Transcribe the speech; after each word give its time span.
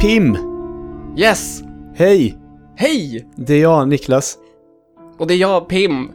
Pim! 0.00 0.36
Yes! 1.16 1.62
Hej! 1.94 2.38
Hej! 2.76 3.28
Det 3.36 3.54
är 3.54 3.62
jag, 3.62 3.88
Niklas. 3.88 4.38
Och 5.18 5.26
det 5.26 5.34
är 5.34 5.38
jag, 5.38 5.68
Pim. 5.68 6.10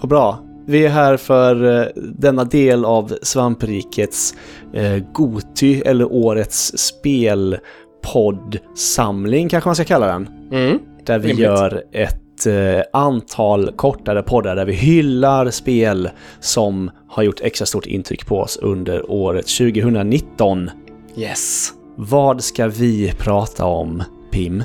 Vad 0.00 0.08
bra. 0.08 0.38
Vi 0.66 0.84
är 0.84 0.88
här 0.88 1.16
för 1.16 1.80
eh, 1.80 1.86
denna 1.96 2.44
del 2.44 2.84
av 2.84 3.12
Svamprikets 3.22 4.34
eh, 4.72 4.96
Goty, 5.12 5.80
eller 5.80 6.12
årets 6.12 6.78
spelpoddsamling 6.78 9.48
kanske 9.48 9.68
man 9.68 9.74
ska 9.74 9.84
kalla 9.84 10.06
den. 10.06 10.28
Mm. 10.52 10.78
Där 11.04 11.18
vi 11.18 11.28
Rimligt. 11.28 11.44
gör 11.44 11.82
ett 11.92 12.46
eh, 12.46 12.80
antal 12.92 13.72
kortare 13.76 14.22
poddar 14.22 14.56
där 14.56 14.66
vi 14.66 14.72
hyllar 14.72 15.50
spel 15.50 16.10
som 16.40 16.90
har 17.08 17.22
gjort 17.22 17.40
extra 17.40 17.66
stort 17.66 17.86
intryck 17.86 18.26
på 18.26 18.40
oss 18.40 18.58
under 18.62 19.10
året 19.10 19.46
2019. 19.46 20.70
Yes. 21.16 21.72
Vad 21.96 22.44
ska 22.44 22.68
vi 22.68 23.12
prata 23.18 23.64
om, 23.64 24.02
Pim? 24.30 24.62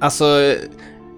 Alltså, 0.00 0.54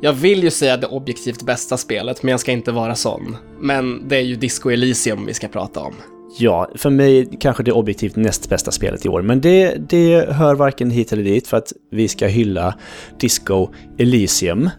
jag 0.00 0.12
vill 0.12 0.42
ju 0.42 0.50
säga 0.50 0.76
det 0.76 0.86
objektivt 0.86 1.42
bästa 1.42 1.76
spelet, 1.76 2.22
men 2.22 2.30
jag 2.30 2.40
ska 2.40 2.52
inte 2.52 2.72
vara 2.72 2.94
sån. 2.94 3.36
Men 3.60 4.08
det 4.08 4.16
är 4.16 4.20
ju 4.20 4.36
Disco 4.36 4.70
Elysium 4.70 5.26
vi 5.26 5.34
ska 5.34 5.48
prata 5.48 5.80
om. 5.80 5.94
Ja, 6.38 6.70
för 6.74 6.90
mig 6.90 7.36
kanske 7.40 7.62
det 7.62 7.72
objektivt 7.72 8.16
näst 8.16 8.48
bästa 8.48 8.70
spelet 8.70 9.06
i 9.06 9.08
år, 9.08 9.22
men 9.22 9.40
det, 9.40 9.74
det 9.88 10.32
hör 10.32 10.54
varken 10.54 10.90
hit 10.90 11.12
eller 11.12 11.22
dit 11.22 11.46
för 11.46 11.56
att 11.56 11.72
vi 11.90 12.08
ska 12.08 12.26
hylla 12.26 12.74
Disco 13.20 13.68
Elysium. 13.98 14.70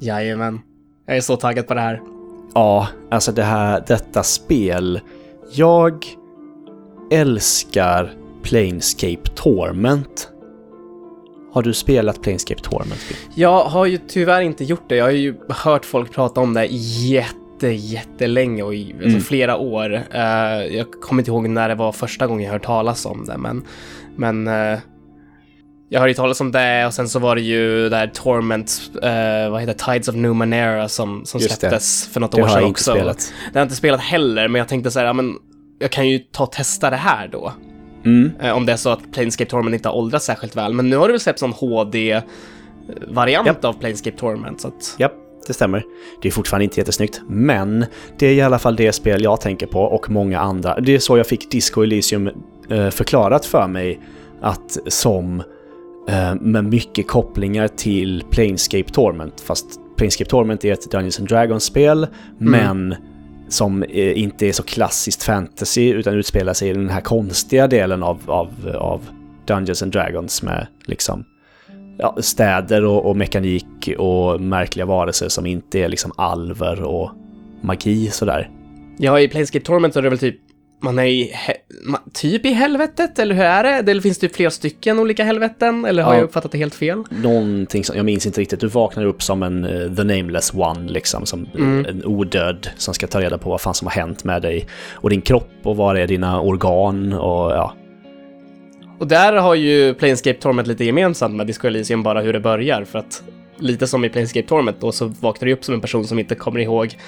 Jajamän. 0.00 0.60
Jag 1.06 1.16
är 1.16 1.20
så 1.20 1.36
taggad 1.36 1.66
på 1.66 1.74
det 1.74 1.80
här. 1.80 2.00
Ja, 2.54 2.88
alltså 3.10 3.32
det 3.32 3.42
här, 3.42 3.84
detta 3.86 4.22
spel. 4.22 5.00
Jag 5.52 6.04
älskar 7.10 8.17
Planescape 8.42 9.28
Torment. 9.34 10.28
Har 11.52 11.62
du 11.62 11.74
spelat 11.74 12.22
Planescape 12.22 12.60
Torment? 12.62 13.00
Jag 13.34 13.64
har 13.64 13.86
ju 13.86 13.98
tyvärr 14.08 14.40
inte 14.40 14.64
gjort 14.64 14.88
det. 14.88 14.96
Jag 14.96 15.04
har 15.04 15.10
ju 15.10 15.34
hört 15.48 15.84
folk 15.84 16.12
prata 16.12 16.40
om 16.40 16.54
det 16.54 16.66
jätte, 16.66 17.68
jättelänge 17.68 18.62
och 18.62 18.74
i 18.74 18.92
alltså, 18.92 19.08
Mm. 19.08 19.20
flera 19.20 19.56
år. 19.56 19.94
Eh, 20.10 20.22
jag 20.76 20.90
kommer 21.00 21.20
inte 21.22 21.30
ihåg 21.30 21.48
när 21.48 21.68
det 21.68 21.74
var 21.74 21.92
första 21.92 22.26
gången 22.26 22.44
jag 22.44 22.52
hört 22.52 22.64
talas 22.64 23.06
om 23.06 23.24
det, 23.24 23.38
men, 23.38 23.64
men 24.16 24.46
eh, 24.48 24.78
jag 25.88 26.00
hörde 26.00 26.10
ju 26.10 26.14
talas 26.14 26.40
om 26.40 26.52
det 26.52 26.86
och 26.86 26.94
sen 26.94 27.08
så 27.08 27.18
var 27.18 27.34
det 27.34 27.40
ju 27.42 27.88
där 27.88 28.06
Torment, 28.06 28.80
eh, 29.02 29.50
vad 29.50 29.60
heter 29.60 29.74
det, 29.86 29.92
Tides 29.92 30.08
of 30.08 30.14
Numenera 30.14 30.88
som, 30.88 31.24
som 31.24 31.40
Just 31.40 31.50
det. 31.50 31.56
släpptes 31.68 32.08
för 32.12 32.20
något 32.20 32.32
Det 32.32 32.42
år 32.42 32.46
har 32.46 32.48
sedan 32.48 32.60
jag 32.62 32.68
inte 32.68 32.78
också. 32.80 32.90
spelat. 32.92 33.18
Det 33.52 33.58
har 33.58 33.60
jag 33.60 33.64
inte 33.64 33.76
spelat 33.76 34.00
heller, 34.00 34.48
men 34.48 34.58
jag 34.58 34.68
tänkte 34.68 34.90
så 34.90 34.98
här, 34.98 35.06
ja, 35.06 35.12
men 35.12 35.34
jag 35.78 35.90
kan 35.90 36.08
ju 36.08 36.18
ta 36.18 36.44
och 36.44 36.52
testa 36.52 36.90
det 36.90 36.96
här 36.96 37.28
då. 37.28 37.52
Mm. 38.04 38.30
Eh, 38.40 38.56
om 38.56 38.66
det 38.66 38.72
är 38.72 38.76
så 38.76 38.90
att 38.90 39.12
Planescape 39.12 39.50
Torment 39.50 39.74
inte 39.74 39.88
har 39.88 39.96
åldrats 39.96 40.26
särskilt 40.26 40.56
väl. 40.56 40.72
Men 40.74 40.90
nu 40.90 40.96
har 40.96 41.06
det 41.08 41.12
väl 41.12 41.20
släppts 41.20 41.42
en 41.42 41.52
HD-variant 41.52 43.46
Japp. 43.46 43.64
av 43.64 43.72
Planescape 43.72 44.16
Torment. 44.16 44.60
Så 44.60 44.68
att, 44.68 44.94
Ja, 44.98 45.10
det 45.46 45.52
stämmer. 45.52 45.84
Det 46.22 46.28
är 46.28 46.32
fortfarande 46.32 46.64
inte 46.64 46.80
jättesnyggt, 46.80 47.20
men 47.28 47.84
det 48.18 48.26
är 48.26 48.32
i 48.32 48.40
alla 48.40 48.58
fall 48.58 48.76
det 48.76 48.92
spel 48.92 49.22
jag 49.22 49.40
tänker 49.40 49.66
på 49.66 49.80
och 49.80 50.10
många 50.10 50.40
andra. 50.40 50.80
Det 50.80 50.94
är 50.94 50.98
så 50.98 51.16
jag 51.16 51.26
fick 51.26 51.50
Disco 51.50 51.82
Elysium 51.82 52.30
eh, 52.70 52.90
förklarat 52.90 53.44
för 53.44 53.66
mig 53.68 54.00
att 54.40 54.78
som 54.86 55.42
eh, 56.08 56.34
med 56.40 56.64
mycket 56.64 57.08
kopplingar 57.08 57.68
till 57.68 58.24
Planescape 58.30 58.92
Torment, 58.92 59.40
fast 59.40 59.66
Planescape 59.96 60.30
Torment 60.30 60.64
är 60.64 60.72
ett 60.72 60.90
Dungeons 60.90 61.18
and 61.18 61.28
Dragons-spel, 61.28 62.06
men 62.38 62.94
som 63.48 63.82
eh, 63.82 64.18
inte 64.18 64.46
är 64.46 64.52
så 64.52 64.62
klassiskt 64.62 65.22
fantasy 65.22 65.92
utan 65.92 66.14
utspelar 66.14 66.52
sig 66.52 66.68
i 66.68 66.72
den 66.72 66.90
här 66.90 67.00
konstiga 67.00 67.66
delen 67.66 68.02
av, 68.02 68.18
av, 68.26 68.76
av 68.78 69.00
Dungeons 69.46 69.82
and 69.82 69.92
Dragons 69.92 70.42
med 70.42 70.66
liksom 70.86 71.24
ja, 71.98 72.16
städer 72.20 72.84
och, 72.84 73.06
och 73.06 73.16
mekanik 73.16 73.88
och 73.98 74.40
märkliga 74.40 74.86
varelser 74.86 75.28
som 75.28 75.46
inte 75.46 75.78
är 75.78 75.88
liksom 75.88 76.12
alver 76.16 76.82
och 76.82 77.10
magi 77.60 78.10
sådär. 78.10 78.50
ja, 78.98 79.20
i 79.20 79.28
Planescape 79.28 79.64
Torment 79.64 79.94
så 79.94 79.98
är 79.98 80.02
det 80.02 80.08
väl 80.08 80.18
typ 80.18 80.40
man 80.80 80.98
är 80.98 81.04
i, 81.04 81.32
he- 81.32 81.90
ma- 81.92 82.10
typ 82.12 82.46
i 82.46 82.52
helvetet, 82.52 83.18
eller 83.18 83.34
hur 83.34 83.44
är 83.44 83.62
det? 83.82 83.90
Eller 83.90 84.00
finns 84.02 84.18
det 84.18 84.28
flera 84.28 84.50
stycken 84.50 84.98
olika 84.98 85.24
helveten? 85.24 85.84
Eller 85.84 86.02
har 86.02 86.12
Ja. 86.12 86.18
jag 86.18 86.24
uppfattat 86.24 86.52
det 86.52 86.58
helt 86.58 86.74
fel? 86.74 87.02
Någonting 87.10 87.84
som, 87.84 87.96
jag 87.96 88.04
minns 88.04 88.26
inte 88.26 88.40
riktigt, 88.40 88.60
du 88.60 88.66
vaknar 88.68 89.04
upp 89.04 89.22
som 89.22 89.42
en 89.42 89.64
eh, 89.64 89.94
the 89.94 90.04
nameless 90.04 90.54
one 90.54 90.92
liksom, 90.92 91.26
som 91.26 91.46
Mm. 91.54 91.86
en 91.88 92.04
odöd 92.04 92.68
som 92.76 92.94
ska 92.94 93.06
ta 93.06 93.20
reda 93.20 93.38
på 93.38 93.50
vad 93.50 93.60
fan 93.60 93.74
som 93.74 93.86
har 93.86 93.92
hänt 93.94 94.24
med 94.24 94.42
dig 94.42 94.66
och 94.94 95.10
din 95.10 95.20
kropp 95.20 95.50
och 95.62 95.76
vad 95.76 95.96
är 95.98 96.06
dina 96.06 96.40
organ 96.40 97.12
och 97.12 97.50
ja. 97.52 97.74
Och 98.98 99.06
där 99.06 99.32
har 99.32 99.54
ju 99.54 99.94
Planescape 99.94 100.40
Torment 100.40 100.68
lite 100.68 100.84
gemensamt 100.84 101.34
med 101.34 101.46
Disco 101.46 101.66
Elysium, 101.66 102.02
bara 102.02 102.20
hur 102.20 102.32
det 102.32 102.40
börjar. 102.40 102.84
För 102.84 102.98
att 102.98 103.22
lite 103.58 103.86
som 103.86 104.04
i 104.04 104.08
Planescape 104.08 104.48
Torment 104.48 104.80
då 104.80 104.92
så 104.92 105.06
vaknar 105.20 105.46
du 105.46 105.52
upp 105.52 105.64
som 105.64 105.74
en 105.74 105.80
person 105.80 106.04
som 106.06 106.18
inte 106.18 106.34
kommer 106.34 106.60
ihåg 106.60 106.98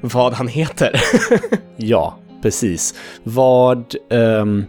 vad 0.00 0.32
han 0.32 0.48
heter. 0.48 1.00
Ja, 1.76 2.18
precis. 2.42 2.94
Vad... 3.22 3.94
ehm, 4.10 4.64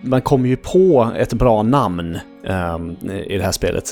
man 0.00 0.20
kommer 0.22 0.48
ju 0.48 0.56
på 0.56 1.10
ett 1.16 1.32
bra 1.32 1.62
namn 1.62 2.18
ehm, 2.46 2.96
i 3.26 3.36
det 3.38 3.44
här 3.44 3.52
spelet. 3.52 3.84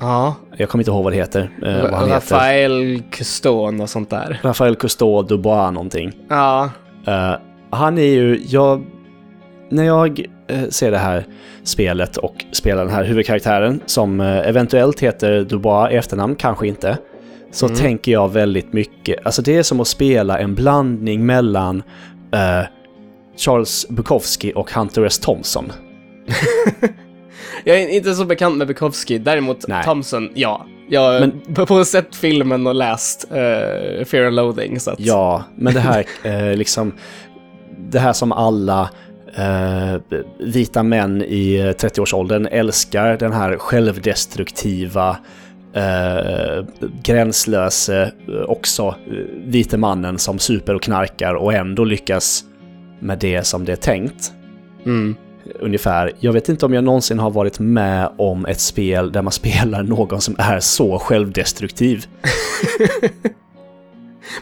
ja, 0.00 0.34
Jag 0.56 0.68
kommer 0.68 0.82
inte 0.82 0.90
ihåg 0.90 1.04
vad 1.04 1.12
det 1.12 1.16
heter. 1.16 1.50
eh, 1.66 1.82
vad 1.82 1.94
han 1.94 2.04
heter. 2.10 2.14
Rafael 2.14 3.02
Custon 3.10 3.80
och 3.80 3.90
sånt 3.90 4.10
där. 4.10 4.40
Rafael 4.42 4.76
Cousteau 4.76 5.22
Dubois 5.22 5.72
någonting. 5.72 6.12
Ja, 6.28 6.70
Eh, 7.06 7.34
han 7.70 7.98
är 7.98 8.02
ju, 8.02 8.40
jag, 8.46 8.84
när 9.70 9.84
jag 9.84 10.20
eh, 10.48 10.68
ser 10.68 10.90
det 10.90 10.98
här 10.98 11.24
spelet 11.62 12.16
och 12.16 12.44
spelar 12.52 12.84
den 12.84 12.94
här 12.94 13.04
huvudkaraktären 13.04 13.80
som 13.86 14.20
eh, 14.20 14.48
eventuellt 14.48 15.00
heter 15.00 15.40
Dubois 15.44 15.92
i 15.92 15.96
efternamn, 15.96 16.34
kanske 16.34 16.66
inte, 16.68 16.98
så 17.50 17.66
Mm. 17.66 17.78
tänker 17.78 18.12
jag 18.12 18.32
väldigt 18.32 18.72
mycket, 18.72 19.26
alltså 19.26 19.42
det 19.42 19.56
är 19.56 19.62
som 19.62 19.80
att 19.80 19.88
spela 19.88 20.38
en 20.38 20.54
blandning 20.54 21.26
mellan 21.26 21.82
eh, 22.32 22.66
Charles 23.36 23.86
Bukowski 23.88 24.52
och 24.56 24.70
Hunter 24.72 25.04
S. 25.04 25.18
Thompson. 25.18 25.72
Jag 27.64 27.80
är 27.80 27.88
inte 27.88 28.14
så 28.14 28.24
bekant 28.24 28.56
med 28.56 28.66
Bukowski, 28.66 29.18
däremot 29.18 29.68
Nej. 29.68 29.84
Thompson, 29.84 30.30
ja. 30.34 30.66
Jag 30.90 31.00
har 31.00 31.20
Men- 31.20 31.64
både 31.66 31.84
sett 31.84 32.16
filmen 32.16 32.66
och 32.66 32.74
läst 32.74 33.24
uh, 33.30 34.04
Fear 34.04 34.24
and 34.26 34.36
Loathing, 34.36 34.80
så 34.80 34.90
att... 34.90 35.00
Ja, 35.00 35.44
men 35.56 35.74
det 35.74 35.80
här 35.80 36.04
eh, 36.22 36.56
liksom, 36.56 36.92
det 37.78 37.98
här 37.98 38.12
som 38.12 38.32
alla 38.32 38.90
eh, 39.36 40.00
vita 40.40 40.82
män 40.82 41.22
i 41.22 41.54
eh, 41.54 41.64
30-årsåldern 41.64 42.46
älskar, 42.46 43.16
den 43.16 43.32
här 43.32 43.56
självdestruktiva, 43.56 45.16
eh, 45.72 46.64
gränslöse, 47.02 48.12
eh, 48.28 48.34
också 48.34 48.82
eh, 48.82 48.94
vite 49.44 49.76
mannen 49.76 50.18
som 50.18 50.38
super 50.38 50.74
och 50.74 50.82
knarkar 50.82 51.34
och 51.34 51.52
ändå 51.52 51.84
lyckas 51.84 52.44
med 53.00 53.18
det 53.18 53.46
som 53.46 53.64
det 53.64 53.72
är 53.72 53.76
tänkt. 53.76 54.32
Mm. 54.86 55.16
Ungefär. 55.60 56.12
Jag 56.20 56.32
vet 56.32 56.48
inte 56.48 56.66
om 56.66 56.72
jag 56.72 56.84
någonsin 56.84 57.18
har 57.18 57.30
varit 57.30 57.58
med 57.58 58.10
om 58.18 58.46
ett 58.46 58.60
spel 58.60 59.12
där 59.12 59.22
man 59.22 59.32
spelar 59.42 59.82
någon 59.82 60.20
som 60.20 60.36
är 60.38 60.60
så 60.60 60.98
självdestruktiv. 60.98 62.06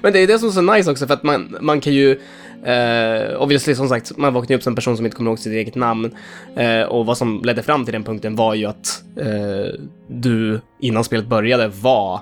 Men 0.02 0.12
det 0.12 0.18
är 0.18 0.26
det 0.26 0.38
som 0.38 0.48
är 0.48 0.52
så 0.52 0.62
nice 0.62 0.90
också, 0.90 1.06
för 1.06 1.14
att 1.14 1.22
man, 1.22 1.56
man 1.60 1.80
kan 1.80 1.92
ju... 1.92 2.20
Uh, 2.56 3.42
obviously, 3.42 3.74
som 3.74 3.88
sagt, 3.88 4.16
man 4.16 4.34
vaknar 4.34 4.54
ju 4.54 4.56
upp 4.56 4.62
som 4.62 4.70
en 4.70 4.74
person 4.74 4.96
som 4.96 5.06
inte 5.06 5.16
kommer 5.16 5.30
ihåg 5.30 5.38
sitt 5.38 5.52
eget 5.52 5.74
namn. 5.74 6.16
Eh, 6.56 6.82
och 6.82 7.06
vad 7.06 7.18
som 7.18 7.42
ledde 7.44 7.62
fram 7.62 7.84
till 7.84 7.92
den 7.92 8.04
punkten 8.04 8.36
var 8.36 8.54
ju 8.54 8.66
att 8.66 9.02
eh, 9.20 9.80
du, 10.08 10.60
innan 10.80 11.04
spelet 11.04 11.26
började, 11.26 11.68
var 11.68 12.20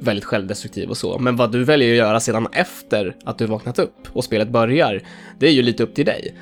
väldigt 0.00 0.24
självdestruktiv 0.24 0.88
och 0.88 0.96
så. 0.96 1.18
Men 1.18 1.36
vad 1.36 1.52
du 1.52 1.64
väljer 1.64 1.90
att 1.90 1.96
göra 1.96 2.20
sedan 2.20 2.48
efter 2.52 3.16
att 3.24 3.38
du 3.38 3.46
vaknat 3.46 3.78
upp 3.78 4.08
och 4.12 4.24
spelet 4.24 4.48
börjar, 4.48 5.02
det 5.38 5.46
är 5.46 5.52
ju 5.52 5.62
lite 5.62 5.82
upp 5.82 5.94
till 5.94 6.06
dig. 6.06 6.34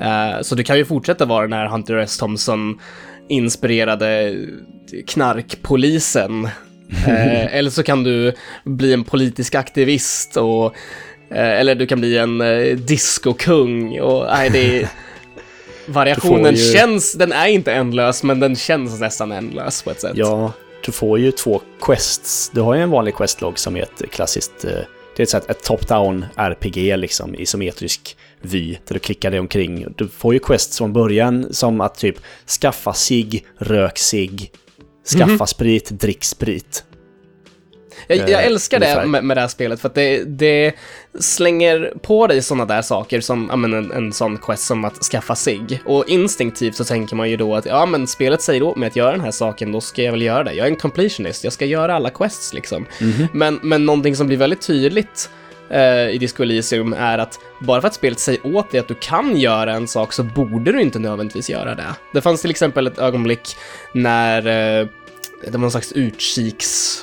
Eh, 0.00 0.42
så 0.42 0.54
du 0.54 0.62
kan 0.62 0.78
ju 0.78 0.84
fortsätta 0.84 1.24
vara 1.24 1.42
den 1.42 1.52
här 1.52 1.68
Hunter 1.68 1.96
S. 1.96 2.18
Thompson 2.18 2.80
inspirerade 3.28 4.36
knarkpolisen. 5.06 6.48
Eh, 7.06 7.56
eller 7.56 7.70
så 7.70 7.82
kan 7.82 8.04
du 8.04 8.32
bli 8.64 8.92
en 8.92 9.04
politisk 9.04 9.54
aktivist 9.54 10.36
och 10.36 10.74
eller 11.30 11.74
du 11.74 11.86
kan 11.86 12.00
bli 12.00 12.18
en 12.18 12.40
eh, 12.40 12.76
discokung 12.76 14.00
och 14.00 14.26
nej, 14.26 14.50
det 14.50 14.80
är... 14.82 14.88
Variationen 15.86 16.54
ju- 16.54 16.72
känns, 16.72 17.12
den 17.12 17.32
är 17.32 17.46
inte 17.46 17.72
ändlös, 17.72 18.22
men 18.22 18.40
den 18.40 18.56
känns 18.56 19.00
nästan 19.00 19.32
ändlös 19.32 19.82
på 19.82 19.90
ett 19.90 20.00
sätt. 20.00 20.12
Ja, 20.14 20.52
du 20.84 20.92
får 20.92 21.18
ju 21.18 21.30
två 21.32 21.60
quests. 21.80 22.50
Du 22.54 22.60
har 22.60 22.74
ju 22.74 22.82
en 22.82 22.90
vanlig 22.90 23.14
questlog 23.16 23.58
som 23.58 23.76
är 23.76 23.82
ett 23.82 24.02
klassiskt... 24.10 24.64
eh, 24.64 24.70
Det 25.16 25.22
är 25.22 25.22
ett, 25.22 25.30
sätt- 25.30 25.50
ett 25.50 25.62
top-down 25.64 26.24
RPG 26.36 26.96
liksom, 26.98 27.34
isometrisk 27.34 28.16
vy, 28.40 28.76
där 28.86 28.94
du 28.94 28.98
klickar 28.98 29.30
dig 29.30 29.40
omkring. 29.40 29.86
Du 29.96 30.08
får 30.08 30.34
ju 30.34 30.40
quests 30.40 30.78
från 30.78 30.92
början 30.92 31.46
som 31.50 31.80
att 31.80 31.94
typ 31.98 32.16
skaffa 32.60 32.92
sig, 32.94 33.44
rök 33.58 33.98
sig, 33.98 34.30
skaffa 35.18 35.46
sprit, 35.46 35.90
drick 35.90 36.24
sprit. 36.24 36.84
Jag, 38.06 38.18
jag 38.18 38.38
Eh, 38.38 38.46
älskar 38.46 38.80
det 38.80 39.06
med, 39.06 39.24
med 39.24 39.36
det 39.36 39.40
här 39.40 39.48
spelet 39.48 39.80
för 39.80 39.88
att 39.88 39.94
det, 39.94 40.24
det 40.24 40.74
slänger 41.20 41.92
på 42.02 42.26
dig 42.26 42.42
sådana 42.42 42.64
där 42.64 42.82
saker 42.82 43.20
som 43.20 43.46
ja, 43.50 43.56
men 43.56 43.74
en, 43.74 43.92
en 43.92 44.12
sån 44.12 44.38
quest 44.38 44.66
som 44.66 44.84
att 44.84 45.02
skaffa 45.02 45.34
sig. 45.34 45.82
Och 45.84 46.08
instinktivt 46.08 46.76
så 46.76 46.84
tänker 46.84 47.16
man 47.16 47.30
ju 47.30 47.36
då 47.36 47.54
att 47.54 47.66
ja, 47.66 47.86
men 47.86 48.06
spelet 48.06 48.42
säger 48.42 48.62
åt 48.62 48.76
mig 48.76 48.86
att 48.86 48.96
göra 48.96 49.10
den 49.10 49.20
här 49.20 49.30
saken, 49.30 49.72
då 49.72 49.80
ska 49.80 50.02
jag 50.02 50.12
väl 50.12 50.22
göra 50.22 50.44
det. 50.44 50.52
Jag 50.52 50.66
är 50.66 50.70
en 50.70 50.76
completionist, 50.76 51.44
jag 51.44 51.52
ska 51.52 51.64
göra 51.64 51.94
alla 51.94 52.10
quests 52.10 52.54
liksom. 52.54 52.86
Men, 53.32 53.60
men 53.62 53.86
någonting 53.86 54.16
som 54.16 54.26
blir 54.26 54.36
väldigt 54.36 54.60
tydligt 54.62 55.30
eh, 55.70 56.08
i 56.08 56.18
Disco 56.18 56.42
Elysium 56.42 56.92
är 56.92 57.18
att 57.18 57.38
bara 57.60 57.80
för 57.80 57.88
att 57.88 57.94
spelet 57.94 58.18
säger 58.18 58.56
åt 58.56 58.70
dig 58.70 58.80
att 58.80 58.88
du 58.88 58.94
kan 58.94 59.36
göra 59.36 59.72
en 59.72 59.88
sak 59.88 60.12
så 60.12 60.22
borde 60.22 60.72
du 60.72 60.80
inte 60.80 60.98
nödvändigtvis 60.98 61.50
göra 61.50 61.74
det. 61.74 61.94
Det 62.12 62.20
fanns 62.20 62.40
till 62.40 62.50
exempel 62.50 62.86
ett 62.86 62.98
ögonblick 62.98 63.56
när 63.92 64.38
eh, 64.38 64.86
det 65.44 65.52
var 65.52 65.58
någon 65.58 65.70
slags 65.70 65.92
utkiks 65.92 66.98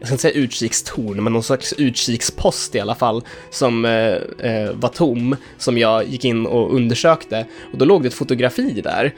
jag 0.00 0.08
ska 0.08 0.14
inte 0.14 0.22
säga 0.22 0.34
utkikstorn, 0.34 1.24
men 1.24 1.32
någon 1.32 1.42
slags 1.42 1.72
utkikspost 1.72 2.74
i 2.74 2.80
alla 2.80 2.94
fall, 2.94 3.24
som 3.50 3.84
eh, 3.84 4.14
eh, 4.50 4.70
var 4.72 4.88
tom, 4.88 5.36
som 5.58 5.78
jag 5.78 6.08
gick 6.08 6.24
in 6.24 6.46
och 6.46 6.74
undersökte. 6.74 7.46
Och 7.72 7.78
då 7.78 7.84
låg 7.84 8.02
det 8.02 8.08
ett 8.08 8.14
fotografi 8.14 8.80
där, 8.84 9.14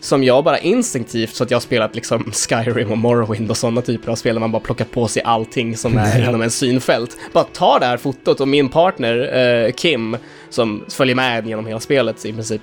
som 0.00 0.24
jag 0.24 0.44
bara 0.44 0.58
instinktivt, 0.58 1.34
så 1.34 1.44
att 1.44 1.50
jag 1.50 1.56
har 1.56 1.60
spelat 1.60 1.94
liksom 1.94 2.32
Skyrim 2.32 2.92
och 2.92 2.98
Morrowind 2.98 3.50
och 3.50 3.56
sådana 3.56 3.82
typer 3.82 4.12
av 4.12 4.16
spel 4.16 4.34
där 4.34 4.40
man 4.40 4.52
bara 4.52 4.62
plockat 4.62 4.90
på 4.90 5.08
sig 5.08 5.22
allting 5.22 5.76
som 5.76 5.98
är 5.98 6.24
inom 6.28 6.42
en 6.42 6.50
synfält. 6.50 7.16
Bara 7.32 7.44
ta 7.44 7.78
det 7.78 7.86
här 7.86 7.96
fotot 7.96 8.40
och 8.40 8.48
min 8.48 8.68
partner 8.68 9.38
eh, 9.38 9.72
Kim, 9.72 10.16
som 10.50 10.84
följer 10.88 11.16
med 11.16 11.46
genom 11.46 11.66
hela 11.66 11.80
spelet 11.80 12.24
i 12.24 12.32
princip, 12.32 12.62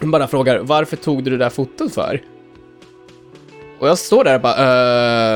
bara 0.00 0.28
frågar 0.28 0.58
varför 0.58 0.96
tog 0.96 1.24
du 1.24 1.30
det 1.30 1.36
där 1.36 1.50
fotot 1.50 1.94
för? 1.94 2.22
Och 3.78 3.88
jag 3.88 3.98
står 3.98 4.24
där 4.24 4.34
och 4.34 4.40
bara, 4.40 4.56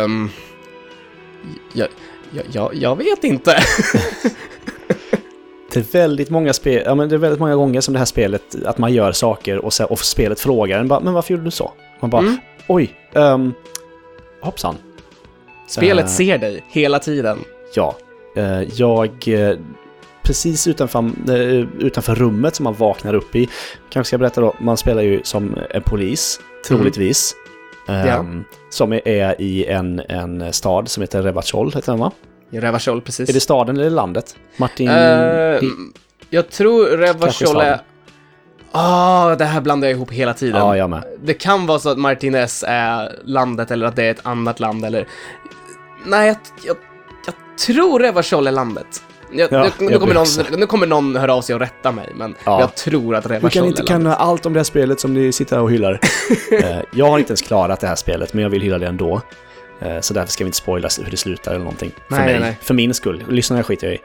ehm... 0.05 0.31
Jag, 1.73 1.89
jag, 2.31 2.45
jag, 2.53 2.75
jag 2.75 2.97
vet 2.97 3.25
inte. 3.25 3.57
Det 5.73 5.81
är 5.81 5.93
väldigt 5.93 6.31
många 6.31 6.53
spel, 6.53 6.83
ja 6.87 6.95
men 6.95 7.09
det 7.09 7.15
är 7.15 7.19
väldigt 7.19 7.41
många 7.41 7.55
gånger 7.57 7.81
som 7.81 7.93
det 7.95 7.99
här 7.99 8.07
spelet, 8.07 8.43
att 8.65 8.79
man 8.79 8.93
gör 8.93 9.13
saker 9.13 9.59
och, 9.65 9.73
så, 9.73 9.85
och 9.85 9.99
spelet 9.99 10.41
frågar 10.41 10.79
en 10.81 10.89
bara, 10.89 11.01
men 11.01 11.13
varför 11.15 11.33
gjorde 11.35 11.45
du 11.45 11.51
så? 11.51 11.73
Man 12.01 12.11
bara, 12.11 12.23
Mm. 12.23 12.37
oj, 12.69 12.95
um, 13.13 13.55
hoppsan. 14.41 14.75
Spelet 15.69 16.05
Eh, 16.05 16.11
ser 16.11 16.39
dig 16.39 16.65
hela 16.69 16.99
tiden. 16.99 17.39
Ja, 17.75 17.97
eh, 18.37 18.63
jag... 18.63 19.29
eh, 19.29 19.57
Precis 20.23 20.67
utanför, 20.67 21.11
utanför 21.79 22.15
rummet 22.15 22.55
som 22.55 22.65
man 22.65 22.75
vaknar 22.75 23.15
upp 23.15 23.37
i, 23.37 23.49
kanske 23.91 24.09
ska 24.09 24.19
berätta 24.19 24.41
då, 24.41 24.55
man 24.61 24.77
spelar 24.77 25.03
ju 25.03 25.21
som 25.25 25.57
en 25.71 25.83
polis, 25.83 26.41
troligtvis. 26.69 27.35
Ehm, 27.87 28.45
Som 28.71 28.93
är- 28.93 29.41
i 29.41 29.67
en, 29.67 30.03
en 30.09 30.53
stad 30.53 30.89
som 30.89 31.01
heter 31.01 31.23
Revachol, 31.23 31.73
heter 31.73 31.93
den 31.93 32.01
va? 32.01 32.11
Revachol, 32.51 33.01
precis. 33.01 33.29
Är 33.29 33.33
det 33.35 33.41
staden 33.41 33.77
eller 33.77 33.91
landet? 33.91 34.37
Martin... 34.57 34.89
Eh, 34.89 35.61
jag 36.31 36.51
tror 36.51 36.87
Revachol 36.87 37.61
är... 37.61 37.81
Ah, 38.73 39.35
det 39.37 39.45
här 39.45 39.61
blandar 39.61 39.89
jag 39.89 39.97
ihop 39.97 40.11
hela 40.13 40.35
tiden. 40.35 40.57
ja, 40.61 40.77
jag 40.77 40.91
med. 40.91 41.05
Det 41.23 41.35
kan 41.35 41.67
vara 41.67 41.79
så 41.79 41.89
att 41.91 41.99
Martinez 41.99 42.65
är 42.69 43.13
landet 43.25 43.71
eller 43.71 43.87
att 43.87 43.97
det 43.97 44.05
är 44.05 44.11
ett 44.11 44.27
annat 44.27 44.61
land 44.61 44.85
eller... 44.85 45.07
Nej, 46.07 46.27
jag, 46.29 46.37
jag, 46.67 46.77
jag 47.27 47.35
tror 47.59 47.99
Revachol 48.01 48.47
är 48.47 48.51
landet. 48.53 49.03
Jag, 49.39 49.53
Ja, 49.53 49.65
jag, 49.79 49.91
nu, 49.91 49.99
kommer 49.99 50.15
någon, 50.15 50.27
nu 50.61 50.67
kommer 50.67 50.87
någon 50.87 51.17
höra 51.17 51.35
av 51.35 51.43
sig 51.43 51.55
och 51.55 51.61
rätta 51.61 51.93
mig, 51.93 52.13
men 52.15 52.35
Ja. 52.45 52.61
jag 52.61 52.75
tror 52.75 53.15
att 53.17 53.23
Du 53.25 53.29
Revachol 53.29 53.51
kan 53.51 53.65
inte 53.67 53.83
kunna 53.83 54.15
allt 54.15 54.47
om 54.47 54.53
det 54.53 54.59
här 54.59 54.65
spelet 54.65 55.01
som 55.01 55.15
ni 55.15 55.33
sitter 55.33 55.57
här 55.57 55.63
och 55.63 55.71
hyllar. 55.71 56.01
Eh, 56.53 56.79
jag 56.93 57.07
har 57.07 57.19
inte 57.19 57.31
ens 57.31 57.43
klarat 57.43 57.81
det 57.81 57.87
här 57.87 57.95
spelet, 57.95 58.33
men 58.35 58.43
jag 58.43 58.51
vill 58.51 58.63
hylla 58.63 58.79
det 58.79 58.87
ändå. 58.87 59.21
Eh, 59.81 60.01
så 60.01 60.15
därför 60.15 60.33
ska 60.33 60.45
vi 60.45 60.49
inte 60.49 60.59
spoila 60.59 60.89
hur 61.05 61.11
det 61.11 61.17
slutar 61.17 61.51
eller 61.51 61.65
någonting. 61.65 61.91
För, 62.09 62.17
Nej, 62.17 62.25
mig, 62.25 62.33
nej, 62.33 62.41
nej. 62.41 62.59
för 62.63 62.75
min 62.75 62.95
skull. 62.95 63.25
Lyssnarna 63.29 63.63
skiter 63.63 63.87
jag 63.87 63.95
i. 63.97 63.99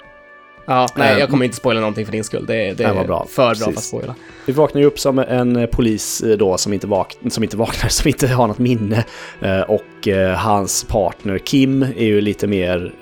Ja, 0.72 0.88
nej, 0.96 1.20
jag 1.20 1.30
kommer 1.30 1.46
inte 1.46 1.58
spoila 1.58 1.80
någonting 1.80 2.06
för 2.06 2.12
din 2.12 2.24
skull. 2.24 2.46
Det, 2.46 2.74
det 2.74 2.84
är 2.84 3.04
bra. 3.04 3.26
för 3.30 3.44
bra 3.44 3.50
Precis. 3.50 3.64
för 3.64 3.72
att 3.72 3.84
spoila. 3.84 4.16
Vi 4.46 4.54
vaknar 4.54 4.82
ju 4.82 4.88
upp 4.88 5.00
som 5.00 5.20
en 5.20 5.56
eh, 5.56 5.66
polis 5.66 6.22
eh, 6.22 6.38
då 6.38 6.58
som 6.58 6.74
inte, 6.74 6.88
vak 6.88 7.18
som 7.30 7.44
inte 7.44 7.58
vaknar, 7.58 7.90
som 7.90 8.08
inte 8.08 8.28
har 8.28 8.48
något 8.48 8.60
minne. 8.60 9.06
Eh, 9.42 9.62
och 9.62 10.08
hans 10.38 10.84
partner 10.84 11.38
Kim 11.38 11.84
är 11.84 12.06
ju 12.06 12.22
lite 12.22 12.48
mer, 12.48 12.94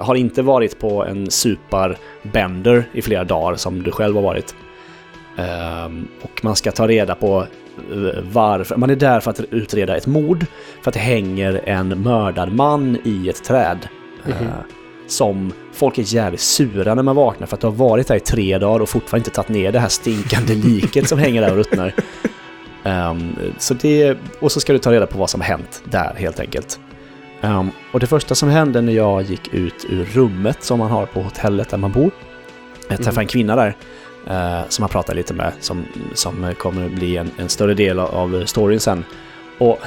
har 0.00 0.14
inte 0.14 0.42
varit 0.42 0.78
på 0.78 1.04
en 1.04 1.30
suparbender 1.30 2.84
i 2.92 3.02
flera 3.02 3.24
dagar 3.24 3.56
som 3.56 3.82
du 3.82 3.90
själv 3.90 4.14
har 4.14 4.22
varit. 4.22 4.54
Ehm, 5.38 6.08
och 6.22 6.44
man 6.44 6.56
ska 6.56 6.72
ta 6.72 6.88
reda 6.88 7.14
på 7.14 7.46
varför. 8.32 8.76
Man 8.76 8.90
är 8.90 8.96
där 8.96 9.20
för 9.20 9.30
att 9.30 9.40
utreda 9.40 9.96
ett 9.96 10.06
mord. 10.06 10.46
För 10.82 10.90
att 10.90 10.94
det 10.94 11.00
hänger 11.00 11.60
en 11.64 11.88
mördad 12.02 12.52
man 12.52 12.98
i 13.04 13.28
ett 13.28 13.44
träd. 13.44 13.88
Eh, 14.26 14.32
som 15.12 15.52
folk 15.72 15.98
är 15.98 16.14
jävligt 16.14 16.40
sura 16.40 16.94
när 16.94 17.02
man 17.02 17.16
vaknar 17.16 17.46
för 17.46 17.56
att 17.56 17.60
du 17.60 17.66
har 17.66 17.74
varit 17.74 18.08
där 18.08 18.16
i 18.16 18.20
tre 18.20 18.58
dagar 18.58 18.80
och 18.80 18.88
fortfarande 18.88 19.20
inte 19.20 19.36
tagit 19.36 19.48
ner 19.48 19.72
det 19.72 19.78
här 19.78 19.88
stinkande 19.88 20.54
liket 20.54 21.08
som 21.08 21.18
hänger 21.18 21.40
där 21.40 21.50
och 21.50 21.56
ruttnar. 21.56 21.94
Ehm, 22.84 23.36
så 23.58 23.74
det, 23.74 24.18
och 24.40 24.52
så 24.52 24.60
ska 24.60 24.72
du 24.72 24.78
ta 24.78 24.92
reda 24.92 25.06
på 25.06 25.18
vad 25.18 25.30
som 25.30 25.40
har 25.40 25.48
hänt 25.48 25.82
där 25.84 26.14
helt 26.16 26.40
enkelt. 26.40 26.80
Ehm, 27.40 27.70
och 27.92 28.00
det 28.00 28.06
första 28.06 28.34
som 28.34 28.48
hände 28.48 28.80
när 28.80 28.92
jag 28.92 29.22
gick 29.22 29.54
ut 29.54 29.86
ur 29.88 30.04
rummet 30.04 30.62
som 30.62 30.78
man 30.78 30.90
har 30.90 31.06
på 31.06 31.22
hotellet 31.22 31.68
där 31.68 31.78
man 31.78 31.92
bor. 31.92 32.10
Jag 32.88 32.98
träffade 32.98 33.20
en 33.20 33.26
kvinna 33.26 33.56
där 33.56 33.76
eh, 34.26 34.68
som 34.68 34.82
jag 34.82 34.90
pratade 34.90 35.16
lite 35.16 35.34
med 35.34 35.52
som, 35.60 35.84
som 36.14 36.54
kommer 36.58 36.88
bli 36.88 37.16
en, 37.16 37.30
en 37.36 37.48
större 37.48 37.74
del 37.74 37.98
av, 37.98 38.14
av 38.14 38.44
storyn 38.46 38.80
sen. 38.80 39.04
Och 39.58 39.78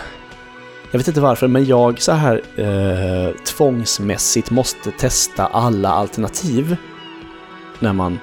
jag 0.91 0.99
vet 0.99 1.07
inte 1.07 1.21
varför, 1.21 1.47
men 1.47 1.65
jag 1.65 2.01
så 2.01 2.11
här 2.11 2.41
eh, 2.55 3.35
tvångsmässigt 3.35 4.51
måste 4.51 4.91
testa 4.91 5.45
alla 5.45 5.89
alternativ 5.89 6.77
när 7.79 7.93
man, 7.93 8.19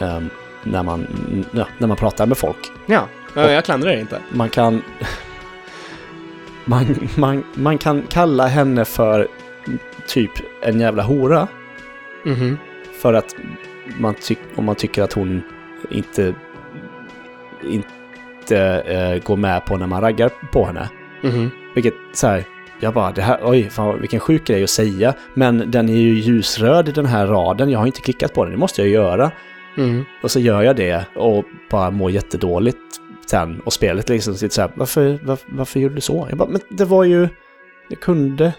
ehm, 0.00 0.28
när 0.62 0.82
man, 0.82 1.06
ja, 1.50 1.66
när 1.78 1.88
man 1.88 1.96
pratar 1.96 2.26
med 2.26 2.38
folk. 2.38 2.72
Ja, 2.86 3.08
ja 3.34 3.50
jag 3.50 3.64
klandrar 3.64 3.90
det 3.90 4.00
inte. 4.00 4.20
Man 4.30 4.48
kan... 4.48 4.82
Man, 6.66 6.86
man, 7.16 7.44
man 7.54 7.78
kan 7.78 8.02
kalla 8.02 8.46
henne 8.46 8.84
för 8.84 9.28
typ 10.06 10.30
en 10.62 10.80
jävla 10.80 11.02
hora. 11.02 11.48
Mhm. 12.24 12.58
För 13.02 13.14
att 13.14 13.36
man 13.98 14.14
tyck, 14.14 14.38
om 14.56 14.64
man 14.64 14.74
tycker 14.74 15.02
att 15.02 15.12
hon 15.12 15.42
inte, 15.90 16.34
inte 17.62 18.58
eh, 18.86 19.22
går 19.22 19.36
med 19.36 19.64
på 19.64 19.76
när 19.76 19.86
man 19.86 20.00
raggar 20.00 20.30
på 20.52 20.66
henne. 20.66 20.88
Mhm. 21.22 21.50
Vilket 21.74 21.94
så 22.12 22.26
här, 22.26 22.44
jag 22.80 22.94
bara, 22.94 23.12
det 23.12 23.22
här, 23.22 23.38
oj, 23.42 23.70
fan, 23.70 24.00
vilken 24.00 24.20
sjuk 24.20 24.46
grej 24.46 24.64
att 24.64 24.70
säga. 24.70 25.14
Men 25.34 25.70
den 25.70 25.88
är 25.88 25.96
ju 25.96 26.14
ljusröd 26.14 26.94
den 26.94 27.06
här 27.06 27.26
raden, 27.26 27.70
jag 27.70 27.78
har 27.78 27.86
inte 27.86 28.00
klickat 28.00 28.34
på 28.34 28.44
den, 28.44 28.52
det 28.52 28.58
måste 28.58 28.82
jag 28.82 28.90
göra. 28.90 29.30
Mhm. 29.76 30.04
Och 30.22 30.30
så 30.30 30.40
gör 30.40 30.62
jag 30.62 30.76
det 30.76 31.04
och 31.16 31.44
bara 31.70 31.90
mår 31.90 32.10
jättedåligt 32.10 32.78
sen. 33.26 33.60
Och 33.60 33.72
spelet 33.72 34.08
liksom 34.08 34.34
sitter 34.34 34.54
så 34.54 34.60
här, 34.60 34.70
varför, 34.74 35.18
varför, 35.22 35.46
varför 35.52 35.80
gjorde 35.80 35.94
du 35.94 36.00
så? 36.00 36.26
Jag 36.28 36.38
bara, 36.38 36.48
men 36.48 36.60
det 36.70 36.84
var 36.84 37.04
ju, 37.04 37.28
jag 37.88 38.00
kunde. 38.00 38.52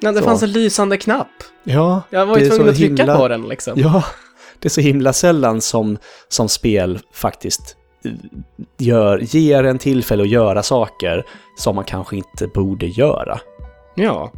Ja, 0.00 0.12
det 0.12 0.18
Så. 0.18 0.24
fanns 0.24 0.42
en 0.42 0.52
lysande 0.52 0.96
knapp. 0.96 1.28
Ja, 1.64 2.02
Jag 2.10 2.26
var 2.26 2.38
ju 2.38 2.48
tvungen 2.48 2.68
att 2.68 2.76
trycka 2.76 3.02
himla- 3.02 3.16
på 3.16 3.28
den 3.28 3.42
liksom. 3.48 3.72
Ja, 3.76 4.04
det 4.58 4.68
är 4.68 4.70
så 4.70 4.80
himla 4.80 5.12
sällan 5.12 5.60
som, 5.60 5.98
som 6.28 6.48
spel 6.48 6.98
faktiskt 7.12 7.76
gör, 8.78 9.18
ger 9.18 9.64
en 9.64 9.78
tillfälle 9.78 10.22
att 10.22 10.28
göra 10.28 10.62
saker 10.62 11.24
som 11.56 11.74
man 11.74 11.84
kanske 11.84 12.16
inte 12.16 12.46
borde 12.46 12.86
göra. 12.86 13.38
Ja. 13.94 14.32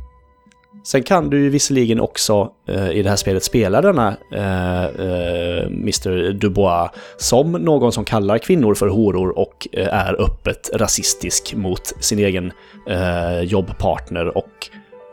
Sen 0.85 1.03
kan 1.03 1.31
du 1.31 1.41
ju 1.41 1.51
visserligen 1.51 2.01
också 2.01 2.53
eh, 2.69 2.91
i 2.91 3.03
det 3.03 3.09
här 3.09 3.17
spelet 3.17 3.45
spela 3.45 3.81
denna 3.81 4.17
eh, 4.35 4.85
eh, 4.85 5.67
Mr 5.67 6.33
Dubois 6.33 6.91
som 7.17 7.53
någon 7.53 7.93
som 7.93 8.05
kallar 8.05 8.39
kvinnor 8.39 8.75
för 8.75 8.89
horor 8.89 9.39
och 9.39 9.69
eh, 9.73 9.95
är 9.95 10.21
öppet 10.23 10.71
rasistisk 10.75 11.55
mot 11.55 11.87
sin 12.01 12.19
egen 12.19 12.53
eh, 12.89 13.41
jobbpartner 13.41 14.39
och 14.39 14.69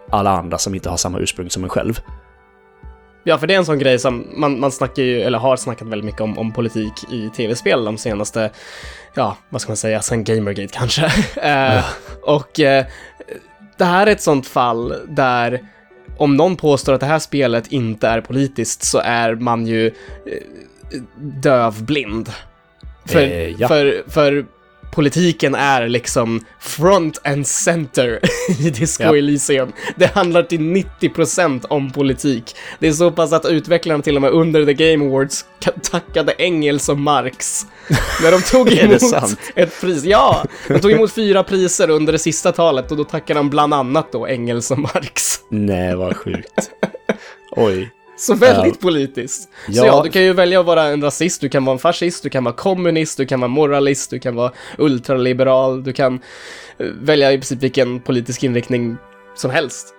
alla 0.09 0.29
andra 0.29 0.57
som 0.57 0.75
inte 0.75 0.89
har 0.89 0.97
samma 0.97 1.19
ursprung 1.19 1.49
som 1.49 1.63
en 1.63 1.69
själv. 1.69 1.99
Ja, 3.27 3.37
för 3.37 3.47
det 3.47 3.53
är 3.53 3.57
en 3.57 3.65
sån 3.65 3.79
grej 3.79 3.99
som 3.99 4.27
man, 4.35 4.59
man 4.59 4.71
snackar 4.71 5.03
ju, 5.03 5.21
eller 5.21 5.37
har 5.37 5.57
snackat 5.57 5.87
väldigt 5.87 6.05
mycket 6.05 6.21
om, 6.21 6.37
om 6.37 6.53
politik 6.53 6.93
i 7.11 7.29
tv-spel 7.29 7.85
de 7.85 7.97
senaste, 7.97 8.49
ja, 9.13 9.37
vad 9.49 9.61
ska 9.61 9.69
man 9.69 9.77
säga, 9.77 10.01
sen 10.01 10.23
Gamergate 10.23 10.73
kanske. 10.73 11.05
eh, 11.41 11.85
och 12.21 12.59
eh, 12.59 12.85
det 13.77 13.85
här 13.85 14.07
är 14.07 14.11
ett 14.11 14.21
sånt 14.21 14.47
fall 14.47 14.93
där 15.07 15.59
om 16.17 16.37
någon 16.37 16.55
påstår 16.55 16.93
att 16.93 16.99
det 16.99 17.05
här 17.05 17.19
spelet 17.19 17.71
inte 17.71 18.07
är 18.07 18.21
politiskt 18.21 18.83
så 18.83 19.01
är 19.03 19.35
man 19.35 19.67
ju 19.67 19.87
eh, 19.87 19.91
dövblind. 21.17 22.31
För, 23.05 23.21
Eh, 23.21 23.49
ja. 23.49 23.67
för, 23.67 24.03
för 24.07 24.45
politiken 24.95 25.55
är 25.55 25.87
liksom 25.87 26.45
front 26.59 27.21
and 27.27 27.47
center 27.47 28.19
i 28.59 28.69
Disco 28.69 29.03
Ja. 29.03 29.17
Elysium. 29.17 29.71
Det 29.95 30.05
handlar 30.15 30.43
till 30.43 30.59
90% 30.59 31.65
om 31.69 31.91
politik. 31.91 32.55
Det 32.79 32.87
är 32.87 32.91
så 32.93 33.11
pass 33.11 33.33
att 33.33 33.45
utvecklarna 33.45 34.03
till 34.03 34.15
och 34.15 34.21
med 34.21 34.31
under 34.31 34.65
The 34.65 34.73
Game 34.73 35.05
Awards 35.05 35.45
ka- 35.61 35.79
tackade 35.91 36.33
Engels 36.37 36.89
och 36.89 36.97
Marx 36.99 37.65
när 38.23 38.31
de 38.31 38.41
tog 38.41 38.71
emot 38.73 39.01
ett 39.55 39.81
pris. 39.81 40.03
Ja, 40.03 40.45
de 40.67 40.79
tog 40.79 40.91
emot 40.91 41.11
fyra 41.13 41.43
priser 41.43 41.89
under 41.89 42.13
det 42.13 42.19
sista 42.19 42.51
talet 42.51 42.91
och 42.91 42.97
då 42.97 43.03
tackade 43.03 43.39
de 43.39 43.49
bland 43.49 43.73
annat 43.73 44.11
då 44.11 44.25
Engels 44.27 44.71
och 44.71 44.79
Marx. 44.79 45.39
Nej, 45.49 45.95
vad 45.95 46.15
sjukt. 46.17 46.71
Oj. 47.51 47.89
Så 48.17 48.35
väldigt 48.35 48.75
Ja. 48.75 48.81
politiskt. 48.81 49.41
Så 49.43 49.49
Ja. 49.67 49.85
ja, 49.85 50.01
du 50.03 50.09
kan 50.09 50.23
ju 50.23 50.33
välja 50.33 50.59
att 50.59 50.65
vara 50.65 50.83
en 50.83 51.01
rasist, 51.01 51.41
du 51.41 51.49
kan 51.49 51.65
vara 51.65 51.73
en 51.73 51.79
fascist, 51.79 52.23
du 52.23 52.29
kan 52.29 52.43
vara 52.43 52.55
kommunist, 52.55 53.17
du 53.17 53.25
kan 53.25 53.39
vara 53.39 53.47
moralist, 53.49 54.09
du 54.09 54.19
kan 54.19 54.35
vara 54.35 54.51
ultraliberal, 54.77 55.83
du 55.83 55.93
kan 55.93 56.13
eh, 56.77 56.85
välja 57.01 57.31
i 57.31 57.37
princip 57.37 57.63
vilken 57.63 57.99
politisk 57.99 58.43
inriktning 58.43 58.97
som 59.35 59.51
helst. 59.51 59.91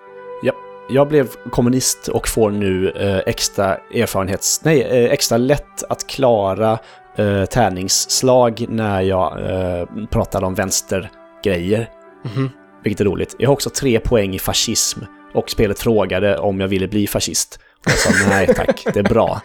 Jag 0.89 1.09
blev 1.09 1.29
kommunist 1.51 2.09
och 2.09 2.29
får 2.29 2.51
nu 2.51 2.91
eh, 2.91 3.19
extra 3.27 3.77
erfarenhets... 3.95 4.61
Nej, 4.65 4.83
eh, 4.83 5.13
extra 5.13 5.39
lätt 5.39 5.83
att 5.89 6.07
klara 6.07 6.79
eh, 7.17 7.45
tärningsslag 7.45 8.67
när 8.69 9.01
jag 9.01 9.41
eh, 9.41 9.87
pratar 10.11 10.45
om 10.45 10.55
vänstergrejer. 10.55 11.89
Mhm. 12.25 12.51
Vilket 12.85 13.01
är 13.01 13.05
roligt. 13.05 13.35
Jag 13.39 13.49
har 13.49 13.53
också 13.53 13.71
tre 13.71 14.01
poäng 14.01 14.35
i 14.35 14.39
fascism 14.39 15.01
och 15.35 15.51
spelet 15.51 15.79
frågade 15.79 16.39
om 16.39 16.61
jag 16.61 16.69
ville 16.69 16.89
bli 16.89 17.07
fascist. 17.07 17.59
Jag 17.87 17.99
sa 17.99 18.11
nej 18.29 18.55
tack, 18.55 18.85
det 18.95 18.99
är 18.99 19.03
bra. 19.03 19.41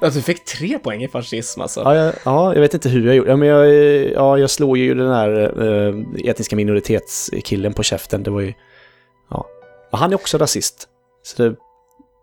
Alltså, 0.00 0.18
du 0.18 0.22
fick 0.22 0.44
tre 0.44 0.78
poäng 0.78 1.02
i 1.02 1.08
fascism 1.08 1.60
alltså. 1.60 1.80
Ja, 1.80 1.94
jag, 1.94 2.14
ja, 2.24 2.54
jag 2.54 2.60
vet 2.60 2.74
inte 2.74 2.88
hur 2.88 3.06
jag 3.06 3.16
gjorde. 3.16 3.30
Ja, 3.30 3.36
men 3.36 3.48
jag, 3.48 3.66
ja, 4.12 4.38
jag 4.38 4.50
slog 4.50 4.78
ju 4.78 4.94
den 4.94 5.12
här 5.12 5.52
eh, 5.62 6.30
etniska 6.30 6.56
minoritetskillen 6.56 7.72
på 7.72 7.82
käften. 7.82 8.22
Det 8.22 8.30
var 8.30 8.40
ju... 8.40 8.54
Ja. 9.30 9.46
Och 9.92 9.98
han 9.98 10.10
är 10.12 10.14
också 10.14 10.38
rasist. 10.38 10.88
Så 11.22 11.42
det, 11.42 11.56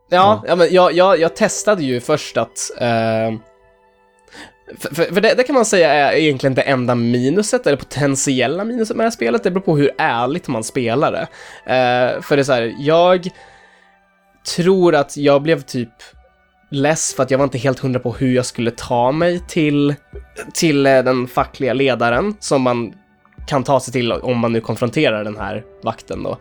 Ja, 0.09 0.43
ja 0.47 0.55
men 0.55 0.73
jag, 0.73 0.93
jag, 0.93 1.19
jag 1.19 1.35
testade 1.35 1.83
ju 1.83 1.99
först 1.99 2.37
att... 2.37 2.71
Eh, 2.77 3.33
för 4.77 4.95
för, 4.95 5.03
för 5.03 5.21
det, 5.21 5.33
det 5.37 5.43
kan 5.43 5.55
man 5.55 5.65
säga 5.65 5.93
är 5.93 6.17
egentligen 6.17 6.55
det 6.55 6.61
enda 6.61 6.95
minuset, 6.95 7.67
eller 7.67 7.77
potentiella 7.77 8.63
minuset 8.63 8.97
med 8.97 9.03
det 9.03 9.07
här 9.07 9.11
spelet. 9.11 9.43
Det 9.43 9.51
beror 9.51 9.63
på 9.63 9.77
hur 9.77 9.91
ärligt 9.97 10.47
man 10.47 10.63
spelar 10.63 11.11
det. 11.11 11.27
Eh, 11.73 12.21
för 12.21 12.35
det 12.35 12.41
är 12.41 12.43
så 12.43 12.53
här, 12.53 12.75
jag 12.79 13.27
tror 14.45 14.95
att 14.95 15.17
jag 15.17 15.41
blev 15.41 15.61
typ 15.61 15.89
less 16.69 17.13
för 17.15 17.23
att 17.23 17.31
jag 17.31 17.37
var 17.37 17.43
inte 17.43 17.57
helt 17.57 17.79
hundra 17.79 17.99
på 17.99 18.11
hur 18.11 18.35
jag 18.35 18.45
skulle 18.45 18.71
ta 18.71 19.11
mig 19.11 19.39
till, 19.47 19.95
till 20.53 20.85
eh, 20.85 21.03
den 21.03 21.27
fackliga 21.27 21.73
ledaren 21.73 22.35
som 22.39 22.61
man 22.61 22.93
kan 23.47 23.63
ta 23.63 23.79
sig 23.79 23.93
till 23.93 24.11
om 24.11 24.37
man 24.37 24.53
nu 24.53 24.61
konfronterar 24.61 25.23
den 25.23 25.37
här 25.37 25.63
vakten 25.83 26.23
då. 26.23 26.37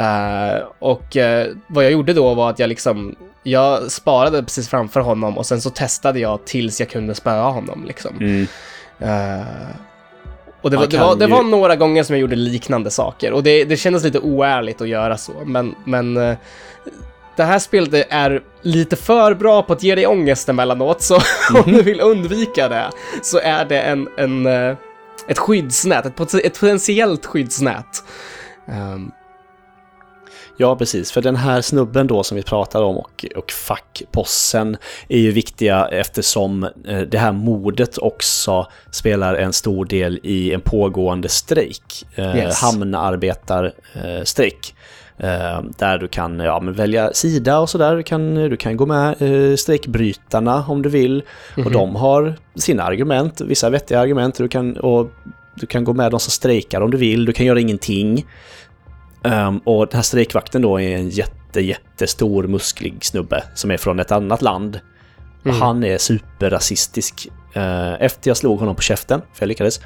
Eh, 0.00 0.64
och 0.78 1.16
eh, 1.16 1.48
vad 1.66 1.84
jag 1.84 1.92
gjorde 1.92 2.12
då 2.12 2.34
var 2.34 2.50
att 2.50 2.58
jag 2.58 2.68
liksom, 2.68 3.16
jag 3.42 3.90
sparade 3.90 4.42
precis 4.42 4.68
framför 4.68 5.00
honom 5.00 5.38
och 5.38 5.46
sen 5.46 5.60
så 5.60 5.70
testade 5.70 6.20
jag 6.20 6.44
tills 6.44 6.80
jag 6.80 6.88
kunde 6.88 7.14
spöa 7.14 7.50
honom 7.50 7.84
liksom. 7.86 8.16
mm. 8.20 8.46
Eh, 8.98 9.46
och 10.62 10.70
det 10.70 10.76
var, 10.76 10.86
det, 10.86 10.98
var, 10.98 11.16
det 11.16 11.26
var 11.26 11.42
några 11.42 11.76
gånger 11.76 12.02
som 12.02 12.14
jag 12.14 12.20
gjorde 12.20 12.36
liknande 12.36 12.90
saker 12.90 13.32
och 13.32 13.42
det, 13.42 13.64
det 13.64 13.76
kändes 13.76 14.04
lite 14.04 14.18
oärligt 14.18 14.80
att 14.80 14.88
göra 14.88 15.16
så, 15.16 15.32
men, 15.44 15.74
men 15.84 16.36
det 17.36 17.42
här 17.42 17.58
spelet 17.58 18.06
är 18.10 18.42
lite 18.62 18.96
för 18.96 19.34
bra 19.34 19.62
på 19.62 19.72
att 19.72 19.82
ge 19.82 19.94
dig 19.94 20.06
ångest 20.06 20.48
emellanåt, 20.48 21.02
så 21.02 21.14
om 21.64 21.72
du 21.72 21.82
vill 21.82 22.00
undvika 22.00 22.68
det 22.68 22.90
så 23.22 23.38
är 23.38 23.64
det 23.64 23.80
en, 23.80 24.08
en, 24.16 24.46
eh, 24.46 24.76
ett 25.28 25.38
skyddsnät, 25.38 26.06
ett, 26.06 26.34
ett 26.34 26.60
potentiellt 26.60 27.26
skyddsnät. 27.26 28.04
Ehm, 28.68 29.10
Ja, 30.56 30.76
precis. 30.76 31.12
För 31.12 31.22
den 31.22 31.36
här 31.36 31.60
snubben 31.60 32.06
då 32.06 32.22
som 32.22 32.36
vi 32.36 32.42
pratade 32.42 32.84
om 32.84 32.96
och, 32.96 33.24
och 33.36 33.50
fackpossen 33.50 34.76
är 35.08 35.18
ju 35.18 35.30
viktiga 35.30 35.88
eftersom 35.88 36.64
eh, 36.64 37.00
det 37.00 37.18
här 37.18 37.32
mordet 37.32 37.98
också 37.98 38.66
spelar 38.90 39.34
en 39.34 39.52
stor 39.52 39.84
del 39.84 40.20
i 40.22 40.52
en 40.52 40.60
pågående 40.60 41.28
strejk. 41.28 42.06
Eh, 42.14 42.36
Yes. 42.36 42.62
Hamnarbetarstrejk. 42.62 44.54
Eh, 44.54 44.72
där 45.78 45.98
du 45.98 46.08
kan 46.08 46.40
ja, 46.40 46.60
välja 46.60 47.12
sida 47.12 47.58
och 47.58 47.70
sådär. 47.70 47.96
Du 47.96 48.02
kan, 48.02 48.34
du 48.34 48.56
kan 48.56 48.76
gå 48.76 48.86
med 48.86 49.22
eh, 49.22 49.56
strejkbrytarna 49.56 50.64
om 50.68 50.82
du 50.82 50.88
vill. 50.88 51.22
Och 51.64 51.70
de 51.70 51.96
har 51.96 52.34
sina 52.54 52.82
argument, 52.82 53.40
vissa 53.40 53.70
vettiga 53.70 54.00
argument. 54.00 54.34
Du 54.34 54.48
kan, 54.48 54.76
och 54.76 55.10
du 55.54 55.66
kan 55.66 55.84
gå 55.84 55.92
med 55.92 56.10
de 56.10 56.20
som 56.20 56.30
strejkar 56.30 56.80
om 56.80 56.90
du 56.90 56.96
vill. 56.98 57.24
Du 57.24 57.32
kan 57.32 57.46
göra 57.46 57.60
ingenting. 57.60 58.26
Ehm, 59.24 59.58
och 59.58 59.86
den 59.86 59.96
här 59.96 60.02
strejkvakten 60.02 60.62
då 60.62 60.80
är 60.80 60.96
en 60.96 61.08
jätte, 61.08 61.60
jättestor 61.60 62.46
musklig 62.46 63.04
snubbe 63.04 63.44
som 63.54 63.70
är 63.70 63.76
från 63.76 64.00
ett 64.00 64.12
annat 64.12 64.42
land. 64.42 64.80
Och 65.40 65.46
Mm. 65.46 65.60
han 65.60 65.84
är 65.84 65.98
superrasistisk. 65.98 67.28
Eh, 67.52 68.02
efter 68.02 68.30
jag 68.30 68.36
slog 68.36 68.58
honom 68.58 68.76
på 68.76 68.82
käften, 68.82 69.20
för 69.20 69.42
jag 69.42 69.48
lyckades, 69.48 69.80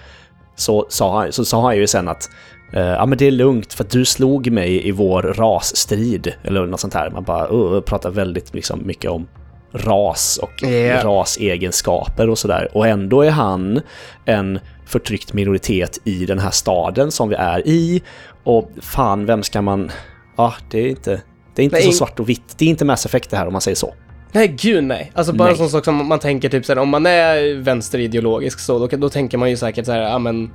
så 0.57 0.87
sa 0.89 1.21
han, 1.21 1.33
så 1.33 1.45
sa 1.45 1.63
han 1.63 1.77
ju 1.77 1.87
sen 1.87 2.09
att 2.09 2.31
eh, 2.73 2.81
ja 2.81 3.07
men 3.07 3.19
det 3.19 3.27
är 3.27 3.31
lugnt 3.31 3.73
för 3.73 3.85
att 3.85 3.91
du 3.91 4.05
slog 4.05 4.51
mig 4.51 4.89
i 4.89 4.91
vår 4.91 5.23
rasstrid. 5.23 6.33
Eller 6.43 6.67
något 6.67 6.81
sånt 6.81 6.95
här. 6.95 7.11
Man 7.11 7.25
bara 7.25 7.49
uh, 7.49 7.81
pratar 7.81 8.11
väldigt 8.11 8.55
liksom, 8.55 8.87
mycket 8.87 9.11
om 9.11 9.29
ras 9.73 10.39
och 10.43 10.63
Ja. 10.63 11.05
rasegenskaper 11.05 12.31
och 12.31 12.39
sådär. 12.39 12.69
Och 12.73 12.87
ändå 12.87 13.23
är 13.23 13.31
han 13.31 13.81
en 14.25 14.59
förtryckt 14.87 15.33
minoritet 15.33 15.99
i 16.05 16.27
den 16.27 16.39
här 16.39 16.51
staden 16.51 17.11
som 17.11 17.29
vi 17.29 17.35
är 17.35 17.69
i. 17.69 18.03
Och 18.45 18.71
fan, 18.83 19.27
vem 19.27 19.43
ska 19.43 19.63
man... 19.63 19.91
Ja, 20.37 20.55
det 20.71 20.79
är 20.81 20.89
inte, 20.89 21.23
det 21.55 21.63
är 21.63 21.65
inte 21.65 21.77
Nej. 21.77 21.87
så 21.87 21.93
svart 21.93 22.21
och 22.21 22.29
vitt. 22.29 22.55
Det 22.59 22.65
är 22.65 22.69
inte 22.69 22.85
Mass 22.85 23.07
Effect 23.07 23.31
det 23.31 23.37
här 23.37 23.47
om 23.47 23.53
man 23.53 23.63
säger 23.63 23.77
så. 23.77 23.95
Nej, 24.37 24.49
gud 24.49 24.85
nej. 24.85 25.13
Alltså 25.15 25.33
bara 25.33 25.45
Nej. 25.45 25.53
en 25.53 25.59
sån 25.59 25.71
sak 25.71 25.85
som 25.85 26.07
man 26.09 26.19
tänker 26.19 26.49
typ 26.49 26.65
såhär, 26.65 26.79
om 26.81 26.89
man 26.89 27.07
är 27.07 27.55
vänsterideologisk 27.55 28.61
så, 28.61 28.79
då, 28.79 28.97
då 28.97 29.09
tänker 29.09 29.39
man 29.39 29.51
ju 29.51 29.57
säkert 29.57 29.87
såhär, 29.87 30.03
ja 30.03 30.19
men 30.19 30.51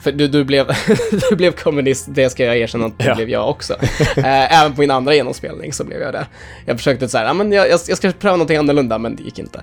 för 0.00 0.12
du, 0.12 0.28
du, 0.28 0.44
blev, 0.44 0.66
du 1.30 1.36
blev 1.36 1.52
kommunist, 1.52 2.06
det 2.08 2.30
ska 2.30 2.44
jag 2.44 2.56
erkänna 2.56 2.86
att 2.86 2.98
det 2.98 3.04
Ja. 3.04 3.14
blev 3.14 3.30
jag 3.30 3.48
också. 3.50 3.74
Eh, 4.16 4.60
även 4.60 4.74
på 4.74 4.80
min 4.80 4.90
andra 4.90 5.14
genomspelning 5.14 5.72
så 5.72 5.84
blev 5.84 6.00
jag 6.00 6.12
det. 6.12 6.26
Jag 6.66 6.76
försökte 6.76 7.08
såhär, 7.08 7.34
men 7.34 7.52
jag, 7.52 7.68
jag, 7.68 7.80
jag 7.88 7.96
ska 7.98 8.12
pröva 8.12 8.36
någonting 8.36 8.56
annorlunda, 8.56 8.98
men 8.98 9.16
det 9.16 9.22
gick 9.22 9.38
inte. 9.38 9.58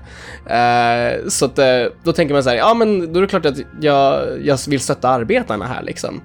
Eh, 0.46 1.28
så 1.28 1.44
att, 1.44 1.58
eh, 1.58 1.84
då 2.04 2.12
tänker 2.12 2.34
man 2.34 2.42
såhär, 2.42 2.56
ja 2.56 2.74
men 2.74 3.12
då 3.12 3.18
är 3.18 3.22
det 3.22 3.28
klart 3.28 3.46
att 3.46 3.58
jag, 3.80 4.22
jag 4.44 4.58
vill 4.68 4.80
stötta 4.80 5.08
arbetarna 5.08 5.66
här 5.66 5.82
liksom. 5.82 6.20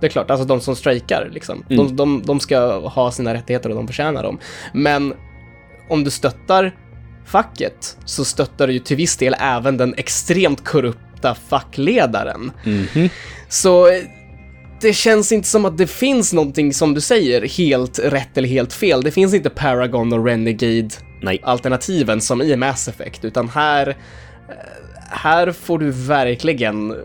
Det 0.00 0.06
är 0.06 0.10
klart, 0.10 0.30
alltså 0.30 0.46
de 0.46 0.60
som 0.60 0.76
strejkar 0.76 1.28
liksom. 1.32 1.64
Mm. 1.70 1.86
De, 1.86 1.96
de, 1.96 2.22
de 2.26 2.40
ska 2.40 2.88
ha 2.88 3.10
sina 3.10 3.34
rättigheter 3.34 3.70
och 3.70 3.76
de 3.76 3.86
förtjänar 3.86 4.22
dem. 4.22 4.38
Men 4.72 5.14
om 5.88 6.04
du 6.04 6.10
stöttar 6.10 6.72
facket 7.32 7.96
så 8.04 8.24
stöttar 8.24 8.66
du 8.66 8.72
ju 8.72 8.78
till 8.78 8.96
viss 8.96 9.16
del 9.16 9.36
även 9.40 9.76
den 9.76 9.94
extremt 9.96 10.64
korrupta 10.64 11.34
fackledaren. 11.48 12.52
Mhm. 12.64 13.08
Så 13.48 13.88
eh, 13.88 14.02
det 14.80 14.92
känns 14.92 15.32
inte 15.32 15.48
som 15.48 15.64
att 15.64 15.78
det 15.78 15.86
finns 15.86 16.32
någonting 16.32 16.74
som 16.74 16.94
du 16.94 17.00
säger 17.00 17.48
helt 17.48 17.98
rätt 17.98 18.38
eller 18.38 18.48
helt 18.48 18.72
fel. 18.72 19.02
Det 19.02 19.10
finns 19.10 19.34
inte 19.34 19.50
Paragon 19.50 20.12
och 20.12 20.26
Renegade 20.26 20.88
Nej. 21.22 21.40
alternativen 21.42 22.20
som 22.20 22.42
i 22.42 22.56
Mass 22.56 22.88
Effect, 22.88 23.24
utan 23.24 23.48
här 23.48 23.88
eh, 23.88 23.94
här 25.10 25.52
får 25.52 25.78
du 25.78 25.90
verkligen 25.90 26.96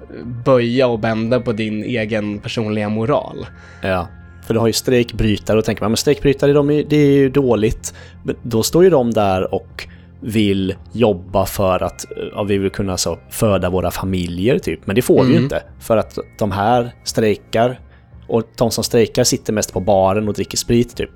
böja 0.45 0.87
och 0.87 0.99
bända 0.99 1.39
på 1.39 1.51
din 1.51 1.83
egen 1.83 2.39
personliga 2.39 2.89
moral. 2.89 3.45
Ja. 3.81 4.07
För 4.47 4.53
du 4.53 4.59
har 4.59 4.67
ju 4.67 4.73
strejkbrytare 4.73 5.57
och 5.57 5.65
tänker 5.65 5.83
man, 5.83 5.91
men 5.91 5.97
strejkbrytare 5.97 6.53
de 6.53 6.69
är, 6.69 6.83
det 6.83 6.95
är 6.95 7.11
ju 7.11 7.29
dåligt. 7.29 7.93
Men 8.23 8.35
då 8.43 8.63
står 8.63 8.83
ju 8.83 8.89
de 8.89 9.11
där 9.13 9.53
och 9.53 9.87
vill 10.21 10.75
jobba 10.91 11.45
för 11.45 11.83
att 11.83 12.05
ja, 12.33 12.43
vi 12.43 12.57
vill 12.57 12.71
kunna 12.71 12.97
så 12.97 13.17
föda 13.29 13.69
våra 13.69 13.91
familjer 13.91 14.59
typ. 14.59 14.87
Men 14.87 14.95
det 14.95 15.01
får 15.01 15.23
vi 15.23 15.29
ju 15.29 15.33
Mm. 15.33 15.43
inte. 15.43 15.63
För 15.79 15.97
att 15.97 16.17
de 16.39 16.51
här 16.51 16.91
strejkar 17.03 17.79
och 18.27 18.43
de 18.57 18.71
som 18.71 18.83
strejkar 18.83 19.23
sitter 19.23 19.53
mest 19.53 19.73
på 19.73 19.79
baren 19.79 20.27
och 20.27 20.33
dricker 20.33 20.57
sprit 20.57 20.95
typ. 20.95 21.11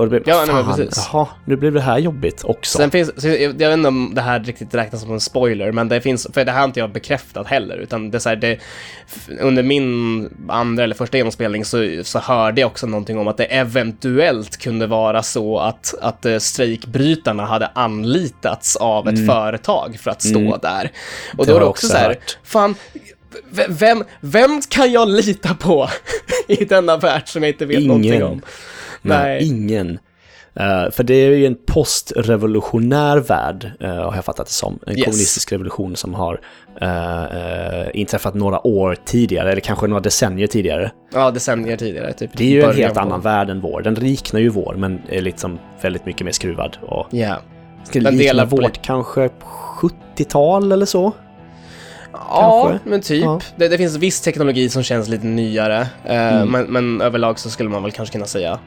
Och 0.00 0.06
det 0.06 0.10
blev, 0.10 0.22
Ja, 0.26 0.44
nej, 0.46 0.54
men 0.54 0.64
fan, 0.64 0.76
precis. 0.76 1.08
jaha, 1.12 1.26
nu 1.44 1.56
blev 1.56 1.72
det 1.72 1.80
här 1.80 1.98
jobbigt 1.98 2.44
också. 2.44 2.78
Sen 2.78 2.90
finns, 2.90 3.10
jag 3.24 3.48
vet 3.54 3.72
inte 3.72 3.88
om 3.88 4.12
det 4.14 4.20
här 4.20 4.40
riktigt 4.40 4.74
räknas 4.74 5.00
som 5.02 5.12
en 5.12 5.20
spoiler, 5.20 5.72
men 5.72 5.88
det 5.88 6.00
finns, 6.00 6.26
för 6.34 6.44
det 6.44 6.52
här 6.52 6.58
har 6.58 6.64
inte 6.64 6.80
jag 6.80 6.90
bekräftat 6.92 7.46
heller, 7.46 7.76
utan 7.76 8.10
det 8.10 8.16
är 8.18 8.20
så 8.20 8.28
här, 8.28 8.36
det, 8.36 8.58
under 9.40 9.62
min 9.62 10.30
andra 10.48 10.84
eller 10.84 10.94
första 10.94 11.16
genomspelning 11.16 11.64
så, 11.64 12.00
så 12.02 12.18
hörde 12.18 12.60
jag 12.60 12.68
också 12.70 12.86
någonting 12.86 13.18
om 13.18 13.28
att 13.28 13.36
det 13.36 13.44
eventuellt 13.44 14.56
kunde 14.56 14.86
vara 14.86 15.22
så 15.22 15.58
att, 15.58 15.94
att 16.00 16.26
eh, 16.26 16.38
strejkbrytarna 16.38 17.44
hade 17.46 17.66
anlitats 17.66 18.76
av 18.76 19.08
ett 19.08 19.26
företag 19.26 19.96
för 20.00 20.10
att 20.10 20.22
stå 20.22 20.38
Mm. 20.40 20.58
där. 20.62 20.90
Och 21.38 21.46
Det 21.46 21.52
då 21.52 21.56
är 21.56 21.60
det 21.60 21.66
också 21.66 21.86
också 21.86 21.86
så 21.86 21.96
här, 21.96 22.16
fan, 22.44 22.74
vem, 23.68 24.04
vem 24.20 24.60
kan 24.68 24.92
jag 24.92 25.08
lita 25.08 25.54
på 25.54 25.88
i 26.48 26.64
denna 26.64 26.96
värld 26.96 27.22
som 27.26 27.42
jag 27.42 27.50
inte 27.52 27.66
vet 27.66 27.82
någonting 27.86 28.12
Ingen. 28.12 28.26
om? 28.26 28.42
Nej, 29.02 29.46
ingen. 29.48 29.98
Eh, 30.54 30.90
för 30.90 31.02
det 31.02 31.14
är 31.14 31.30
ju 31.30 31.46
en 31.46 31.56
postrevolutionär 31.66 33.16
värld, 33.18 33.70
uh, 33.84 33.88
har 33.88 34.14
jag 34.14 34.24
fattat 34.24 34.46
det 34.46 34.52
som. 34.52 34.78
En 34.86 34.96
Yes. 34.96 35.04
kommunistisk 35.04 35.52
revolution 35.52 35.96
som 35.96 36.14
har 36.14 36.40
eh, 36.80 37.88
inträffat 37.94 38.34
några 38.34 38.66
år 38.66 38.96
tidigare, 39.04 39.50
eller 39.52 39.60
kanske 39.60 39.86
några 39.86 40.00
decennier 40.00 40.46
tidigare. 40.46 40.90
Ja, 41.14 41.30
decennier 41.30 41.76
tidigare. 41.76 42.12
Typ 42.12 42.30
Det 42.34 42.44
är 42.44 42.48
ju 42.48 42.62
en 42.62 42.76
helt 42.76 42.96
annan 42.96 43.20
värld 43.20 43.50
än 43.50 43.60
vår. 43.60 43.82
Den 43.82 43.94
liknar 43.94 44.40
ju 44.40 44.48
vår, 44.48 44.74
men 44.78 45.00
är 45.08 45.20
liksom 45.22 45.58
väldigt 45.82 46.06
mycket 46.06 46.24
mer 46.24 46.32
skruvad. 46.32 46.76
Och 46.82 47.06
ska 47.84 48.00
Den 48.00 48.16
likna 48.16 48.44
vårt 48.44 48.82
kanske 48.82 49.28
70-tal 49.80 50.72
eller 50.72 50.86
så. 50.86 51.12
Ja, 52.12 52.66
Kanske. 52.68 52.88
men 52.90 53.00
typ. 53.00 53.24
Ja. 53.24 53.40
Det, 53.56 53.68
det 53.68 53.78
finns 53.78 53.96
viss 53.96 54.20
teknologi 54.20 54.68
som 54.68 54.82
känns 54.82 55.08
lite 55.08 55.26
nyare, 55.26 55.80
eh, 56.04 56.34
Mm. 56.42 56.48
men, 56.50 56.64
men 56.66 57.00
överlag 57.00 57.38
så 57.38 57.50
skulle 57.50 57.68
man 57.70 57.82
väl 57.82 57.92
kanske 57.92 58.12
kunna 58.12 58.26
säga 58.26 58.58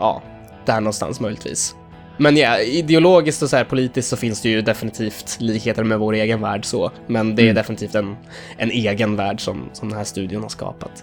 ja, 0.00 0.22
där 0.66 0.80
någonstans 0.80 1.20
möjligtvis. 1.20 1.76
Men 2.16 2.36
ja, 2.36 2.58
ideologiskt 2.58 3.42
och 3.42 3.50
så 3.50 3.56
här 3.56 3.64
politiskt 3.64 4.08
så 4.08 4.16
finns 4.16 4.40
det 4.42 4.48
ju 4.48 4.62
definitivt 4.62 5.36
likheter 5.40 5.84
med 5.84 5.98
vår 5.98 6.12
egen 6.12 6.40
värld 6.40 6.64
så. 6.64 6.90
Men 7.06 7.34
det 7.36 7.42
är 7.42 7.44
Mm. 7.44 7.54
definitivt 7.54 7.94
en, 7.94 8.16
en 8.56 8.70
egen 8.70 9.16
värld 9.16 9.40
som, 9.40 9.68
som 9.72 9.88
den 9.88 9.98
här 9.98 10.04
studion 10.04 10.42
har 10.42 10.48
skapat. 10.48 11.02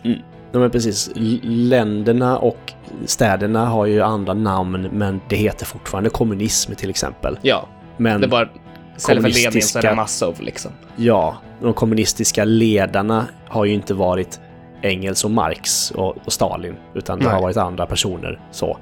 Ja, 0.51 0.59
men 0.59 0.71
precis. 0.71 1.09
Länderna 1.43 2.37
och 2.37 2.73
städerna 3.05 3.65
har 3.65 3.85
ju 3.85 4.01
andra 4.01 4.33
namn, 4.33 4.89
men 4.91 5.21
det 5.29 5.35
heter 5.35 5.65
fortfarande 5.65 6.09
kommunism 6.09 6.73
till 6.75 6.89
exempel. 6.89 7.39
Ja, 7.41 7.67
Men 7.97 8.21
det 8.21 8.27
är 8.27 8.29
bara 8.29 8.49
istället 8.97 9.23
för 9.23 9.43
Lenin 9.43 9.61
så 9.61 9.77
är 9.79 9.83
det 9.83 9.95
Massov 9.95 10.35
liksom. 10.41 10.71
ja, 10.95 11.37
de 11.61 11.73
kommunistiska 11.73 12.43
ledarna 12.45 13.25
har 13.47 13.65
ju 13.65 13.73
inte 13.73 13.93
varit 13.93 14.39
Engels 14.81 15.23
och 15.23 15.31
Marx 15.31 15.91
och, 15.91 16.17
och 16.25 16.33
Stalin, 16.33 16.75
utan 16.93 17.19
det 17.19 17.25
Nej. 17.25 17.33
har 17.33 17.41
varit 17.41 17.57
andra 17.57 17.85
personer. 17.85 18.39
Så. 18.51 18.77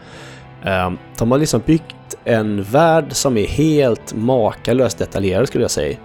Ehm, 0.64 0.98
de 1.18 1.32
har 1.32 1.38
liksom 1.38 1.62
byggt 1.66 2.16
en 2.24 2.64
värld 2.64 3.14
som 3.14 3.38
är 3.38 3.48
helt 3.48 4.14
makalöst 4.14 4.98
detaljerad 4.98 5.48
skulle 5.48 5.64
jag 5.64 5.72
säga. 5.72 5.98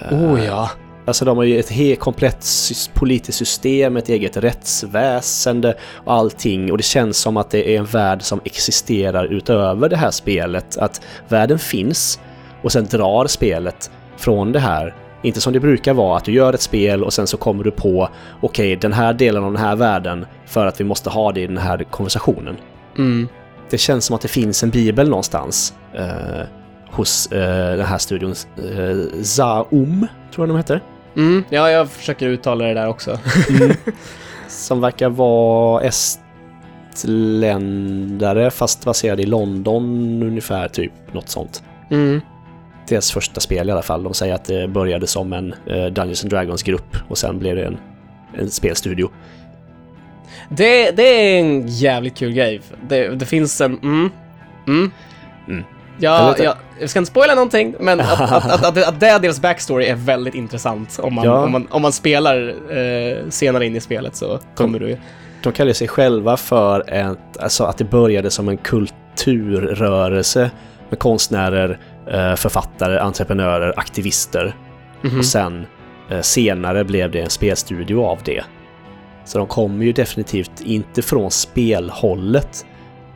Ehm, 0.00 0.24
Oh 0.24 0.44
ja. 0.44 0.70
Alltså 1.06 1.24
de 1.24 1.36
har 1.36 1.44
ju 1.44 1.58
ett 1.58 1.70
helt 1.70 2.00
komplett 2.00 2.46
politiskt 2.94 3.38
system, 3.38 3.96
ett 3.96 4.08
eget 4.08 4.36
rättsväsende 4.36 5.74
och 5.92 6.12
allting. 6.12 6.70
Och 6.72 6.76
det 6.76 6.82
känns 6.82 7.18
som 7.18 7.36
att 7.36 7.50
det 7.50 7.74
är 7.74 7.78
en 7.78 7.84
värld 7.84 8.22
som 8.22 8.40
existerar 8.44 9.24
utöver 9.24 9.88
det 9.88 9.96
här 9.96 10.10
spelet. 10.10 10.78
Att 10.78 11.00
världen 11.28 11.58
finns 11.58 12.20
och 12.62 12.72
sen 12.72 12.84
drar 12.84 13.26
spelet 13.26 13.90
från 14.16 14.52
det 14.52 14.58
här. 14.58 14.94
Inte 15.22 15.40
som 15.40 15.52
det 15.52 15.60
brukar 15.60 15.94
vara, 15.94 16.16
att 16.16 16.24
du 16.24 16.32
gör 16.32 16.52
ett 16.52 16.60
spel 16.60 17.04
och 17.04 17.12
sen 17.12 17.26
så 17.26 17.36
kommer 17.36 17.64
du 17.64 17.70
på 17.70 18.08
okej, 18.40 18.76
den 18.76 18.92
här 18.92 19.12
delen 19.12 19.44
av 19.44 19.52
den 19.52 19.62
här 19.62 19.76
världen 19.76 20.26
för 20.46 20.66
att 20.66 20.80
vi 20.80 20.84
måste 20.84 21.10
ha 21.10 21.32
det 21.32 21.40
i 21.40 21.46
den 21.46 21.58
här 21.58 21.84
konversationen. 21.84 22.56
Mm. 22.98 23.28
Det 23.70 23.78
känns 23.78 24.04
som 24.04 24.16
att 24.16 24.22
det 24.22 24.28
finns 24.28 24.62
en 24.62 24.70
bibel 24.70 25.08
någonstans 25.08 25.74
eh, 25.94 26.42
hos 26.90 27.32
eh, 27.32 27.76
den 27.76 27.86
här 27.86 27.98
studion. 27.98 28.30
Eh, 28.30 28.96
Zaum, 29.22 30.06
tror 30.34 30.46
jag 30.46 30.48
de 30.48 30.56
heter. 30.56 30.80
Mm. 31.16 31.44
Ja, 31.48 31.70
jag 31.70 31.90
försöker 31.90 32.26
uttala 32.26 32.64
det 32.64 32.74
där 32.74 32.88
också. 32.88 33.18
Som 34.48 34.80
verkar 34.80 35.08
vara 35.08 35.82
estländare 36.92 38.50
fast 38.50 38.84
baserad 38.84 39.20
i 39.20 39.26
London 39.26 39.84
ungefär, 40.22 40.68
typ 40.68 40.92
något 41.12 41.28
sånt. 41.28 41.62
Mm. 41.90 42.20
Deras 42.90 43.12
första 43.12 43.40
spel 43.40 43.68
i 43.68 43.72
alla 43.72 43.82
fall. 43.82 44.02
De 44.02 44.14
säger 44.14 44.34
att 44.34 44.44
det 44.44 44.68
började 44.68 45.06
som 45.06 45.32
en 45.32 45.54
eh, 45.66 45.86
Dungeons 45.86 46.24
and 46.24 46.32
Dragons-grupp 46.32 46.96
och 47.08 47.18
sen 47.18 47.38
blev 47.38 47.56
det 47.56 47.64
en, 47.64 47.78
en 48.38 48.50
spelstudio. 48.50 49.10
Det, 50.48 50.90
det 50.90 51.02
är 51.02 51.40
en 51.40 51.66
jävligt 51.68 52.16
kul 52.16 52.32
grej. 52.32 52.60
Det, 52.88 53.08
det 53.08 53.26
finns 53.26 53.60
en... 53.60 53.78
Mm. 53.82 54.10
Mm. 54.66 54.90
Mm. 55.48 55.64
Ja, 55.98 56.34
Jag 56.38 56.56
jag, 56.80 56.90
ska 56.90 56.98
inte 56.98 57.10
spoila 57.10 57.34
någonting, 57.34 57.74
men 57.80 58.00
att, 58.00 58.20
att, 58.20 58.32
att, 58.52 58.64
att, 58.64 58.88
att 58.88 59.00
det 59.00 59.18
deras 59.18 59.40
backstory 59.40 59.84
är 59.86 59.94
väldigt 59.94 60.34
intressant. 60.34 60.98
Om 61.02 61.14
man, 61.14 61.24
Ja. 61.24 61.44
om 61.44 61.52
man, 61.52 61.68
om 61.70 61.82
man 61.82 61.92
spelar 61.92 62.48
eh, 62.48 63.28
senare 63.28 63.66
in 63.66 63.76
i 63.76 63.80
spelet 63.80 64.16
så 64.16 64.38
kommer 64.54 64.78
du... 64.78 64.98
De 65.42 65.52
kallar 65.52 65.72
sig 65.72 65.88
själva 65.88 66.36
för 66.36 66.92
ett, 66.92 67.36
alltså 67.40 67.64
att 67.64 67.78
det 67.78 67.84
började 67.84 68.30
som 68.30 68.48
en 68.48 68.56
kulturrörelse 68.56 70.50
med 70.90 70.98
konstnärer, 70.98 71.78
författare, 72.36 72.98
entreprenörer, 72.98 73.74
aktivister. 73.76 74.56
Mhm. 75.02 75.18
Och 75.18 75.24
sen 75.24 75.66
eh, 76.10 76.20
senare 76.20 76.84
blev 76.84 77.10
det 77.10 77.20
en 77.20 77.30
spelstudio 77.30 78.02
av 78.04 78.18
det. 78.24 78.44
Så 79.24 79.38
de 79.38 79.46
kommer 79.46 79.84
ju 79.84 79.92
definitivt 79.92 80.60
inte 80.60 81.02
från 81.02 81.30
spelhållet, 81.30 82.66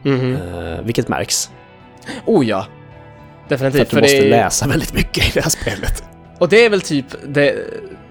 Mhm. 0.03 0.37
eh, 0.37 0.81
vilket 0.83 1.09
märks. 1.09 1.51
Oh 2.27 2.47
ja. 2.47 2.67
För 3.49 3.49
Definitivt. 3.49 3.83
att 3.83 3.91
du 3.91 4.01
måste 4.01 4.21
det 4.21 4.29
läsa 4.31 4.69
väldigt 4.69 4.95
mycket 4.95 5.29
i 5.29 5.31
det 5.35 5.41
här 5.41 5.51
spelet. 5.51 6.05
Och 6.39 6.49
det 6.49 6.65
är 6.65 6.71
väl 6.71 6.81
typ 6.81 7.07
det, 7.27 7.55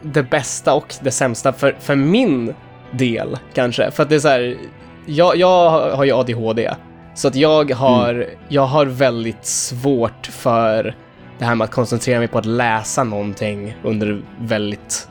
det 0.02 0.24
bästa 0.24 0.74
och 0.74 0.96
det 1.02 1.12
sämsta 1.12 1.54
för, 1.54 1.76
för 1.80 1.96
min 1.96 2.54
del, 2.92 3.38
kanske. 3.54 3.92
För 3.92 4.04
att 4.04 4.10
det 4.10 4.16
är 4.16 4.20
så 4.20 4.28
här, 4.28 4.58
jag, 5.06 5.38
jag 5.38 5.70
har 5.96 6.04
ju 6.04 6.12
ADHD. 6.12 6.72
Så 7.16 7.28
att 7.28 7.36
jag 7.36 7.72
har, 7.72 8.26
jag 8.50 8.66
har 8.66 8.86
väldigt 8.86 9.46
svårt 9.46 10.28
för 10.28 10.96
det 11.40 11.46
här 11.46 11.56
med 11.56 11.66
att 11.66 11.72
koncentrera 11.72 12.20
mig 12.20 12.28
på 12.28 12.38
att 12.38 12.46
läsa 12.46 13.04
någonting 13.04 13.78
under 13.84 14.22
väldigt 14.40 15.08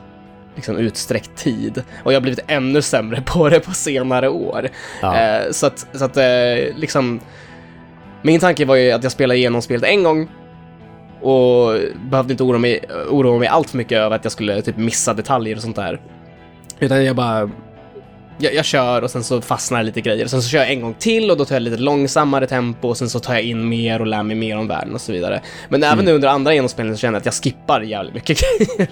liksom, 0.55 0.77
utsträckt 0.77 1.35
tid. 1.35 1.83
Och 2.03 2.13
jag 2.13 2.15
har 2.15 2.21
blivit 2.21 2.39
ännu 2.47 2.81
sämre 2.81 3.21
på 3.25 3.49
det 3.49 3.59
på 3.59 3.71
senare 3.71 4.29
år. 4.29 4.69
Ja. 5.01 5.17
Eh, 5.17 5.51
så 5.51 5.65
att, 5.65 5.87
så 5.93 6.05
att 6.05 6.17
eh, 6.17 6.75
liksom, 6.75 7.19
min 8.21 8.39
tanke 8.39 8.65
var 8.65 8.75
ju 8.75 8.91
att 8.91 9.03
jag 9.03 9.11
spelade 9.11 9.37
igenom 9.37 9.61
spelet 9.61 9.83
en 9.83 10.03
gång 10.03 10.29
och 11.21 11.75
behövde 12.09 12.33
inte 12.33 12.43
oroa 12.43 12.59
mig, 12.59 12.79
oroa 13.09 13.39
mig 13.39 13.47
allt 13.47 13.69
för 13.69 13.77
mycket 13.77 13.97
över 13.97 14.15
att 14.15 14.25
jag 14.25 14.31
skulle 14.31 14.61
typ 14.61 14.77
missa 14.77 15.13
detaljer 15.13 15.55
och 15.55 15.61
sånt 15.61 15.75
där. 15.75 16.01
Utan 16.79 17.05
jag 17.05 17.15
bara, 17.15 17.49
jag, 18.37 18.53
jag 18.53 18.65
kör 18.65 19.01
och 19.01 19.11
sen 19.11 19.23
så 19.23 19.41
fastnar 19.41 19.83
lite 19.83 20.01
grejer. 20.01 20.27
Sen 20.27 20.41
så 20.41 20.49
kör 20.49 20.59
jag 20.59 20.71
en 20.71 20.81
gång 20.81 20.93
till 20.93 21.31
och 21.31 21.37
då 21.37 21.45
tar 21.45 21.55
jag 21.55 21.61
lite 21.61 21.77
långsammare 21.77 22.47
tempo 22.47 22.87
och 22.87 22.97
sen 22.97 23.09
så 23.09 23.19
tar 23.19 23.33
jag 23.33 23.43
in 23.43 23.69
mer 23.69 23.99
och 23.99 24.07
lär 24.07 24.23
mig 24.23 24.35
mer 24.35 24.57
om 24.57 24.67
världen 24.67 24.93
och 24.93 25.01
så 25.01 25.11
vidare. 25.11 25.41
Men 25.69 25.83
även 25.83 26.05
nu 26.05 26.11
under 26.11 26.27
andra 26.27 26.53
genomspelningen 26.53 26.97
så 26.97 27.01
känner 27.01 27.13
jag 27.13 27.19
att 27.19 27.25
jag 27.25 27.33
skippar 27.33 27.81
jävligt 27.81 28.13
mycket 28.13 28.39
grejer. 28.59 28.89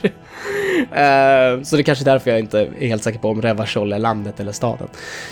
Eh, 0.82 1.62
så 1.64 1.76
det 1.76 1.82
är 1.82 1.84
kanske 1.84 2.04
är 2.04 2.06
därför 2.06 2.32
jag 2.32 2.40
inte 2.40 2.60
är 2.80 2.88
helt 2.88 3.04
säker 3.04 3.20
på 3.20 3.30
om 3.30 3.42
Revachol 3.42 3.94
är 3.94 4.00
landet 4.00 4.40
eller 4.40 4.52
staden. 4.52 4.88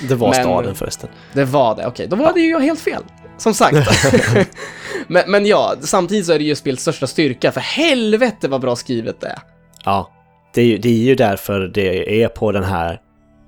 Det 0.10 0.16
var 0.16 0.30
men- 0.30 0.44
staden 0.44 0.76
förresten. 0.76 1.10
Det 1.34 1.46
var 1.46 1.76
det, 1.76 1.88
okej. 1.88 2.08
Då 2.08 2.16
var 2.16 2.34
det 2.34 2.40
ju 2.40 2.50
jag 2.50 2.60
helt 2.60 2.80
fel. 2.80 3.04
Som 3.38 3.54
sagt. 3.54 3.78
men, 5.08 5.32
men 5.32 5.46
ja, 5.46 5.74
samtidigt 5.82 6.26
så 6.26 6.34
är 6.34 6.38
det 6.40 6.46
ju 6.46 6.56
spelets 6.56 6.82
största 6.82 7.08
styrka. 7.08 7.52
För 7.52 7.62
helvete 7.62 8.48
vad 8.48 8.62
bra 8.62 8.76
skrivet 8.76 9.22
det 9.22 9.28
är. 9.28 9.40
Ja. 9.86 10.12
Det 10.54 10.62
är, 10.62 10.66
ju, 10.66 10.78
det 10.78 10.90
är 10.90 10.94
ju 11.04 11.16
därför 11.16 11.60
det 11.60 12.24
är 12.24 12.28
på 12.28 12.52
den 12.52 12.64
här 12.64 13.00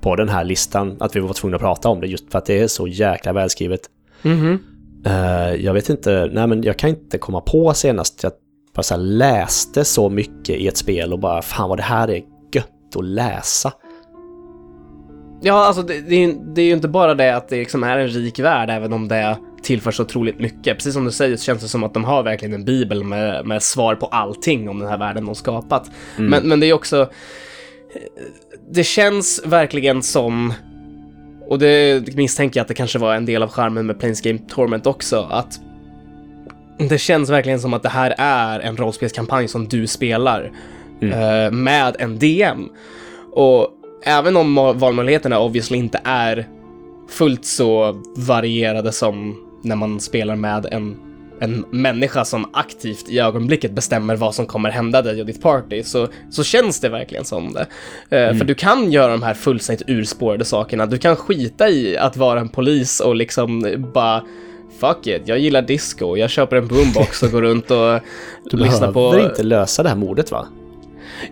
på 0.01 0.15
den 0.15 0.29
här 0.29 0.43
listan 0.43 0.97
att 0.99 1.15
vi 1.15 1.19
var 1.19 1.33
tvungna 1.33 1.55
att 1.55 1.61
prata 1.61 1.89
om 1.89 2.01
det 2.01 2.07
just 2.07 2.31
för 2.31 2.37
att 2.37 2.45
det 2.45 2.59
är 2.59 2.67
så 2.67 2.87
jäkla 2.87 3.33
välskrivet. 3.33 3.81
Mhm. 4.21 4.59
Eh, 5.05 5.55
jag 5.55 5.73
vet 5.73 5.89
inte, 5.89 6.29
nej 6.33 6.47
men 6.47 6.63
jag 6.63 6.77
kan 6.77 6.89
inte 6.89 7.17
komma 7.17 7.41
på 7.41 7.73
senast 7.73 8.23
jag 8.23 8.31
bara 8.75 8.83
så 8.83 8.97
läste 8.97 9.85
så 9.85 10.09
mycket 10.09 10.49
i 10.55 10.67
ett 10.67 10.77
spel 10.77 11.13
och 11.13 11.19
bara 11.19 11.41
fan 11.41 11.69
vad 11.69 11.77
det 11.79 11.83
här 11.83 12.07
är 12.09 12.21
gött 12.53 12.95
att 12.97 13.05
läsa. 13.05 13.73
Ja, 15.43 15.65
alltså 15.65 15.81
det, 15.81 16.01
det, 16.01 16.15
är, 16.15 16.27
ju- 16.27 16.39
det 16.55 16.61
är 16.61 16.65
ju 16.65 16.73
inte 16.73 16.87
bara 16.87 17.13
det 17.13 17.35
att 17.35 17.49
det 17.49 17.55
liksom 17.55 17.83
är 17.83 17.97
en 17.97 18.07
rik 18.07 18.39
värld, 18.39 18.69
även 18.69 18.93
om 18.93 19.07
det 19.07 19.37
tillför 19.63 19.91
så 19.91 20.03
otroligt 20.03 20.39
mycket. 20.39 20.77
Precis 20.77 20.93
som 20.93 21.05
du 21.05 21.11
säger 21.11 21.37
så 21.37 21.43
känns 21.43 21.61
det 21.61 21.67
som 21.67 21.83
att 21.83 21.93
de 21.93 22.03
har 22.03 22.23
verkligen 22.23 22.53
en 22.53 22.65
bibel 22.65 23.03
med, 23.03 23.45
med 23.45 23.63
svar 23.63 23.95
på 23.95 24.05
allting 24.05 24.69
om 24.69 24.79
den 24.79 24.87
här 24.89 24.97
världen 24.97 25.25
de 25.25 25.35
skapat. 25.35 25.91
Men, 26.17 26.47
men 26.47 26.59
det 26.59 26.65
är 26.67 26.73
också... 26.73 27.09
Det 28.69 28.83
känns 28.83 29.41
verkligen 29.45 30.03
som... 30.03 30.53
Och 31.47 31.59
det 31.59 32.15
misstänker 32.15 32.59
jag 32.59 32.61
att 32.61 32.67
det 32.67 32.73
kanske 32.73 32.99
var 32.99 33.15
en 33.15 33.25
del 33.25 33.43
av 33.43 33.49
charmen 33.49 33.85
med 33.85 33.99
Planescape 33.99 34.39
Torment 34.49 34.87
också, 34.87 35.27
att 35.31 35.59
det 36.89 36.97
känns 36.97 37.29
verkligen 37.29 37.59
som 37.59 37.73
att 37.73 37.83
det 37.83 37.89
här 37.89 38.15
är 38.17 38.59
en 38.59 38.77
rollspelskampanj 38.77 39.47
som 39.47 39.67
du 39.67 39.87
spelar 39.87 40.51
eh, 41.01 41.51
med 41.51 41.95
en 41.99 42.19
DM. 42.19 42.69
Och 43.31 43.67
även 44.03 44.37
om 44.37 44.55
valmöjligheterna 44.55 45.39
obviously 45.39 45.77
inte 45.77 46.01
är 46.03 46.47
fullt 47.09 47.45
så 47.45 48.01
varierade 48.17 48.91
som 48.91 49.35
när 49.63 49.75
man 49.75 49.99
spelar 49.99 50.35
med 50.35 50.65
en, 50.65 50.97
en 51.41 51.65
människa 51.71 52.25
som 52.25 52.49
aktivt 52.53 53.09
i 53.09 53.19
ögonblicket 53.19 53.71
bestämmer 53.71 54.15
vad 54.15 54.35
som 54.35 54.45
kommer 54.45 54.69
hända 54.69 55.01
dig 55.01 55.19
och 55.19 55.25
ditt 55.25 55.41
party, 55.41 55.83
så, 55.83 56.07
så 56.29 56.43
känns 56.43 56.79
det 56.79 56.89
verkligen 56.89 57.25
som 57.25 57.53
det. 57.53 57.67
Eh, 58.17 58.37
För 58.37 58.45
du 58.45 58.53
kan 58.53 58.91
göra 58.91 59.11
de 59.11 59.23
här 59.23 59.33
fullständigt 59.33 59.89
urspårade 59.89 60.45
sakerna. 60.45 60.85
Du 60.85 60.97
kan 60.97 61.15
skita 61.15 61.69
i 61.69 61.97
att 61.97 62.17
vara 62.17 62.39
en 62.39 62.49
polis 62.49 62.99
och 62.99 63.15
liksom 63.15 63.75
bara 63.93 64.23
Fuck 64.79 65.07
it, 65.07 65.21
jag 65.25 65.39
gillar 65.39 65.61
disco, 65.61 66.17
jag 66.17 66.29
köper 66.29 66.55
en 66.55 66.67
boombox 66.67 67.23
och 67.23 67.31
går 67.31 67.41
runt 67.41 67.71
och 67.71 67.77
Du 68.51 68.57
lyssnar 68.57 68.91
behöver 68.91 69.19
på... 69.19 69.29
inte 69.29 69.43
lösa 69.43 69.83
det 69.83 69.89
här 69.89 69.95
mordet 69.95 70.31
va? 70.31 70.47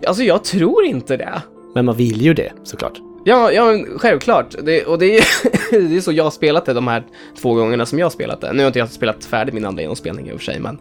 Alltså 0.06 0.22
jag 0.22 0.44
tror 0.44 0.84
inte 0.84 1.16
det. 1.16 1.42
Men 1.74 1.84
man 1.84 1.96
vill 1.96 2.22
ju 2.22 2.34
det 2.34 2.52
såklart. 2.64 3.00
Ja, 3.24 3.52
ja 3.52 3.84
självklart. 3.96 4.54
Det, 4.62 4.84
och 4.84 4.98
det 4.98 5.18
är, 5.18 5.24
det 5.88 5.96
är 5.96 6.00
så 6.00 6.12
jag 6.12 6.24
har 6.24 6.30
spelat 6.30 6.64
det 6.66 6.72
de 6.72 6.88
här 6.88 7.02
två 7.40 7.54
gångerna 7.54 7.86
som 7.86 7.98
jag 7.98 8.06
har 8.06 8.10
spelat 8.10 8.40
det. 8.40 8.52
Nu 8.52 8.62
har 8.62 8.66
inte 8.66 8.78
jag 8.78 8.88
spelat 8.90 9.24
färdigt 9.24 9.54
min 9.54 9.64
andra 9.64 9.82
genomspelning 9.82 10.28
i 10.28 10.32
och 10.32 10.38
för 10.38 10.44
sig, 10.44 10.60
men... 10.60 10.78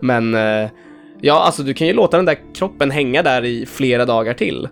Men... 0.00 0.34
eh, 0.64 0.70
Ja, 1.20 1.42
alltså 1.42 1.62
du 1.62 1.74
kan 1.74 1.86
ju 1.86 1.92
låta 1.92 2.16
den 2.16 2.26
där 2.26 2.38
kroppen 2.54 2.90
hänga 2.90 3.22
där 3.22 3.44
i 3.44 3.66
flera 3.66 4.04
dagar 4.04 4.34
till. 4.34 4.68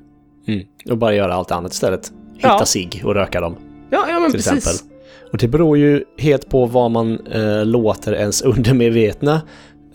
Och 0.90 0.98
bara 0.98 1.14
göra 1.14 1.34
allt 1.34 1.50
annat 1.50 1.72
istället. 1.72 2.12
Hitta 2.34 2.48
Ja. 2.48 2.64
sig 2.66 3.02
och 3.04 3.14
röka 3.14 3.40
dem. 3.40 3.56
Ja, 3.90 4.04
ja 4.08 4.20
men 4.20 4.30
till 4.30 4.38
precis. 4.42 4.52
exempel. 4.52 4.90
Och 5.32 5.38
det 5.38 5.48
beror 5.48 5.78
ju 5.78 6.04
helt 6.18 6.48
på 6.50 6.66
vad 6.66 6.90
man 6.90 7.26
eh, 7.26 7.64
låter 7.64 8.12
ens 8.14 8.42
undermedvetna 8.42 9.34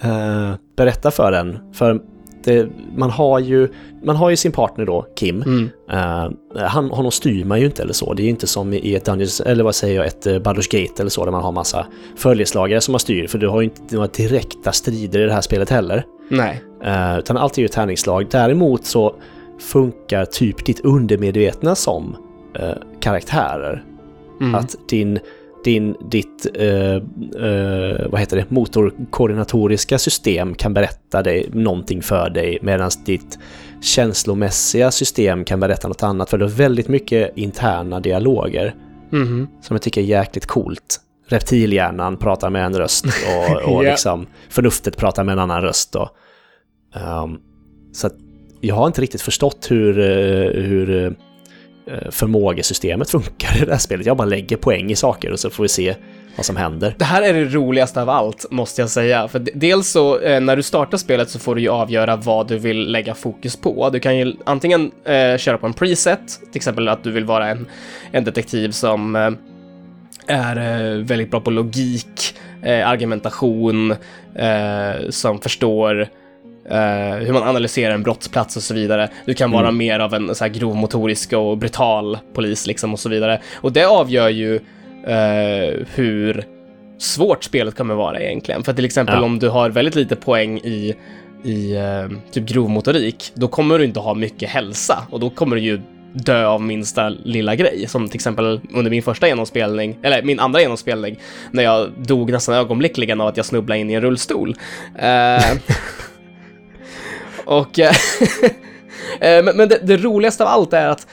eh, 0.01 0.53
berätta 0.75 1.11
för 1.11 1.31
en. 1.31 1.59
För 1.73 1.99
det, 2.43 2.69
man, 2.95 3.09
har 3.09 3.39
ju, 3.39 3.67
man 4.03 4.15
har 4.15 4.29
ju 4.29 4.35
sin 4.35 4.51
partner 4.51 4.85
då, 4.85 5.05
Kim. 5.15 5.41
Mm. 5.41 5.69
Eh, 5.91 6.31
han, 6.67 6.89
honom 6.89 7.11
styr 7.11 7.45
man 7.45 7.59
ju 7.59 7.65
inte 7.65 7.81
eller 7.81 7.93
så. 7.93 8.13
Det 8.13 8.21
är 8.21 8.23
ju 8.23 8.29
inte 8.29 8.47
som 8.47 8.73
i 8.73 8.95
ett 8.95 9.05
Dungeons, 9.05 9.41
eller 9.41 9.63
vad 9.63 9.75
säger 9.75 9.95
jag, 9.95 10.05
ett 10.05 10.27
uh, 10.27 10.33
Baldur's 10.33 10.81
Gate 10.81 11.01
eller 11.01 11.09
så 11.09 11.25
där 11.25 11.31
man 11.31 11.43
har 11.43 11.51
massa 11.51 11.85
följeslagare 12.15 12.81
som 12.81 12.91
man 12.91 12.99
styr. 12.99 13.27
För 13.27 13.37
du 13.37 13.47
har 13.47 13.61
ju 13.61 13.65
inte 13.65 13.95
några 13.95 14.07
direkta 14.07 14.71
strider 14.71 15.19
i 15.19 15.25
det 15.25 15.33
här 15.33 15.41
spelet 15.41 15.69
heller. 15.69 16.05
Nej. 16.29 16.63
Uh, 16.85 17.19
utan 17.19 17.37
allt 17.37 17.57
är 17.57 17.61
ju 17.61 17.67
tärningslag. 17.67 18.27
Däremot 18.31 18.85
så 18.85 19.15
funkar 19.59 20.25
typ 20.25 20.65
ditt 20.65 20.79
undermedvetna 20.79 21.75
som 21.75 22.15
uh, 22.59 22.99
karaktärer. 22.99 23.83
Mm. 24.41 24.55
Att 24.55 24.75
din, 24.89 25.19
din, 25.63 25.95
ditt 26.11 26.47
uh, 26.61 26.65
uh, 26.65 28.09
vad 28.09 28.19
heter 28.19 28.37
det, 28.37 28.49
motorkoordinatoriska 28.49 29.97
system 29.97 30.55
kan 30.55 30.73
berätta 30.73 31.21
dig 31.23 31.49
någonting 31.53 32.01
för 32.01 32.29
dig 32.29 32.57
medan 32.61 32.91
ditt 33.05 33.39
känslomässiga 33.81 34.91
system 34.91 35.43
kan 35.45 35.59
berätta 35.59 35.87
något 35.87 36.03
annat. 36.03 36.29
För 36.29 36.37
det 36.37 36.45
är 36.45 36.49
väldigt 36.49 36.87
mycket 36.87 37.37
interna 37.37 37.99
dialoger 37.99 38.75
Mhm. 39.11 39.47
som 39.61 39.75
jag 39.75 39.81
tycker 39.81 40.01
är 40.01 40.05
jäkligt 40.05 40.45
coolt. 40.45 40.99
Reptilhjärnan 41.27 42.17
pratar 42.17 42.49
med 42.49 42.65
en 42.65 42.77
röst 42.77 43.05
och, 43.05 43.55
och 43.73 43.85
Ja. 43.85 43.91
liksom 43.91 44.27
förnuftet 44.49 44.97
pratar 44.97 45.23
med 45.23 45.33
en 45.33 45.39
annan 45.39 45.61
röst. 45.61 45.95
Och, 45.95 46.09
ehm, 46.95 47.37
så 47.93 48.09
jag 48.61 48.75
har 48.75 48.87
inte 48.87 49.01
riktigt 49.01 49.21
förstått 49.21 49.67
hur, 49.71 49.99
eh, 49.99 50.61
hur 50.63 51.05
eh, 51.05 51.11
Eh, 51.87 52.11
förmågesystemet 52.11 53.09
funkar 53.09 53.61
i 53.61 53.65
det 53.65 53.71
här 53.71 53.79
spelet. 53.79 54.05
Jag 54.05 54.17
bara 54.17 54.27
lägger 54.27 54.57
poäng 54.57 54.91
i 54.91 54.95
saker 54.95 55.31
och 55.31 55.39
så 55.39 55.49
får 55.49 55.63
vi 55.63 55.69
se 55.69 55.95
vad 56.35 56.45
som 56.45 56.55
händer. 56.55 56.95
Det 56.97 57.05
här 57.05 57.21
är 57.21 57.33
det 57.33 57.45
roligaste 57.45 58.01
av 58.01 58.09
allt, 58.09 58.45
måste 58.51 58.81
jag 58.81 58.89
säga. 58.89 59.27
För 59.27 59.39
dels 59.53 59.89
så, 59.89 60.19
eh, 60.19 60.41
när 60.41 60.55
du 60.55 60.63
startar 60.63 60.97
spelet 60.97 61.29
så 61.29 61.39
får 61.39 61.55
du 61.55 61.61
ju 61.61 61.69
avgöra 61.69 62.15
vad 62.15 62.47
du 62.47 62.57
vill 62.57 62.91
lägga 62.91 63.15
fokus 63.15 63.55
på. 63.55 63.89
Du 63.89 63.99
kan 63.99 64.17
ju 64.17 64.35
antingen 64.43 64.91
eh, 65.05 65.37
köra 65.37 65.57
på 65.57 65.65
en 65.65 65.73
preset, 65.73 66.27
till 66.27 66.57
exempel 66.57 66.87
att 66.87 67.03
du 67.03 67.11
vill 67.11 67.25
vara 67.25 67.47
en, 67.47 67.67
en 68.11 68.23
detektiv 68.23 68.71
som 68.71 69.15
eh, 69.15 69.31
är 70.27 70.57
eh, 70.57 71.03
väldigt 71.03 71.31
bra 71.31 71.39
på 71.39 71.51
logik, 71.51 72.35
eh, 72.63 72.89
argumentation, 72.89 73.91
eh, 74.35 75.09
som 75.09 75.39
förstår 75.39 76.07
eh, 76.69 77.15
hur 77.25 77.33
man 77.33 77.43
analyserar 77.43 77.93
en 77.93 78.03
brottsplats 78.03 78.55
och 78.57 78.63
så 78.63 78.73
vidare. 78.73 79.09
Du 79.25 79.33
kan 79.33 79.51
vara 79.51 79.71
mer 79.71 79.99
av 79.99 80.13
en 80.13 80.35
så 80.35 80.43
här 80.43 80.51
grovmotorisk 80.51 81.33
och 81.33 81.57
brutal 81.57 82.17
polis 82.33 82.67
liksom 82.67 82.93
och 82.93 82.99
så 82.99 83.09
vidare. 83.09 83.41
Och 83.55 83.71
det 83.73 83.85
avgör 83.85 84.29
ju 84.29 84.55
eh, 85.07 85.85
hur 85.95 86.45
svårt 86.97 87.43
spelet 87.43 87.75
kommer 87.75 87.95
vara 87.95 88.19
egentligen. 88.21 88.63
För 88.63 88.73
till 88.73 88.85
exempel 88.85 89.15
Ja. 89.15 89.21
om 89.21 89.39
du 89.39 89.49
har 89.49 89.69
väldigt 89.69 89.95
lite 89.95 90.15
poäng 90.15 90.57
i, 90.57 90.95
i 91.43 91.75
eh, 91.75 92.17
typ 92.31 92.45
grovmotorik, 92.45 93.31
då 93.33 93.47
kommer 93.47 93.79
du 93.79 93.85
inte 93.85 93.99
ha 93.99 94.13
mycket 94.13 94.49
hälsa 94.49 95.03
och 95.09 95.19
då 95.19 95.29
kommer 95.29 95.55
du 95.55 95.61
ju 95.61 95.81
dö 96.13 96.45
av 96.45 96.61
minsta 96.61 97.09
lilla 97.09 97.55
grej. 97.55 97.85
Som 97.87 98.07
till 98.07 98.15
exempel 98.15 98.61
under 98.73 98.91
min 98.91 99.03
första 99.03 99.27
genomspelning, 99.27 99.97
eller 100.03 100.23
min 100.23 100.39
andra 100.39 100.61
genomspelning, 100.61 101.19
när 101.51 101.63
jag 101.63 101.89
dog 101.97 102.31
nästan 102.31 102.55
ögonblickligen 102.55 103.21
av 103.21 103.27
att 103.27 103.37
jag 103.37 103.45
snubblade 103.45 103.79
in 103.79 103.89
i 103.89 103.93
en 103.93 104.01
rullstol. 104.01 104.55
Och... 107.49 107.79
Eh, 107.79 107.95
eh, 109.19 109.43
men 109.43 109.57
men 109.57 109.69
det, 109.69 109.79
det 109.83 109.97
roligaste 109.97 110.43
av 110.43 110.49
allt 110.49 110.73
är 110.73 110.87
att 110.87 111.07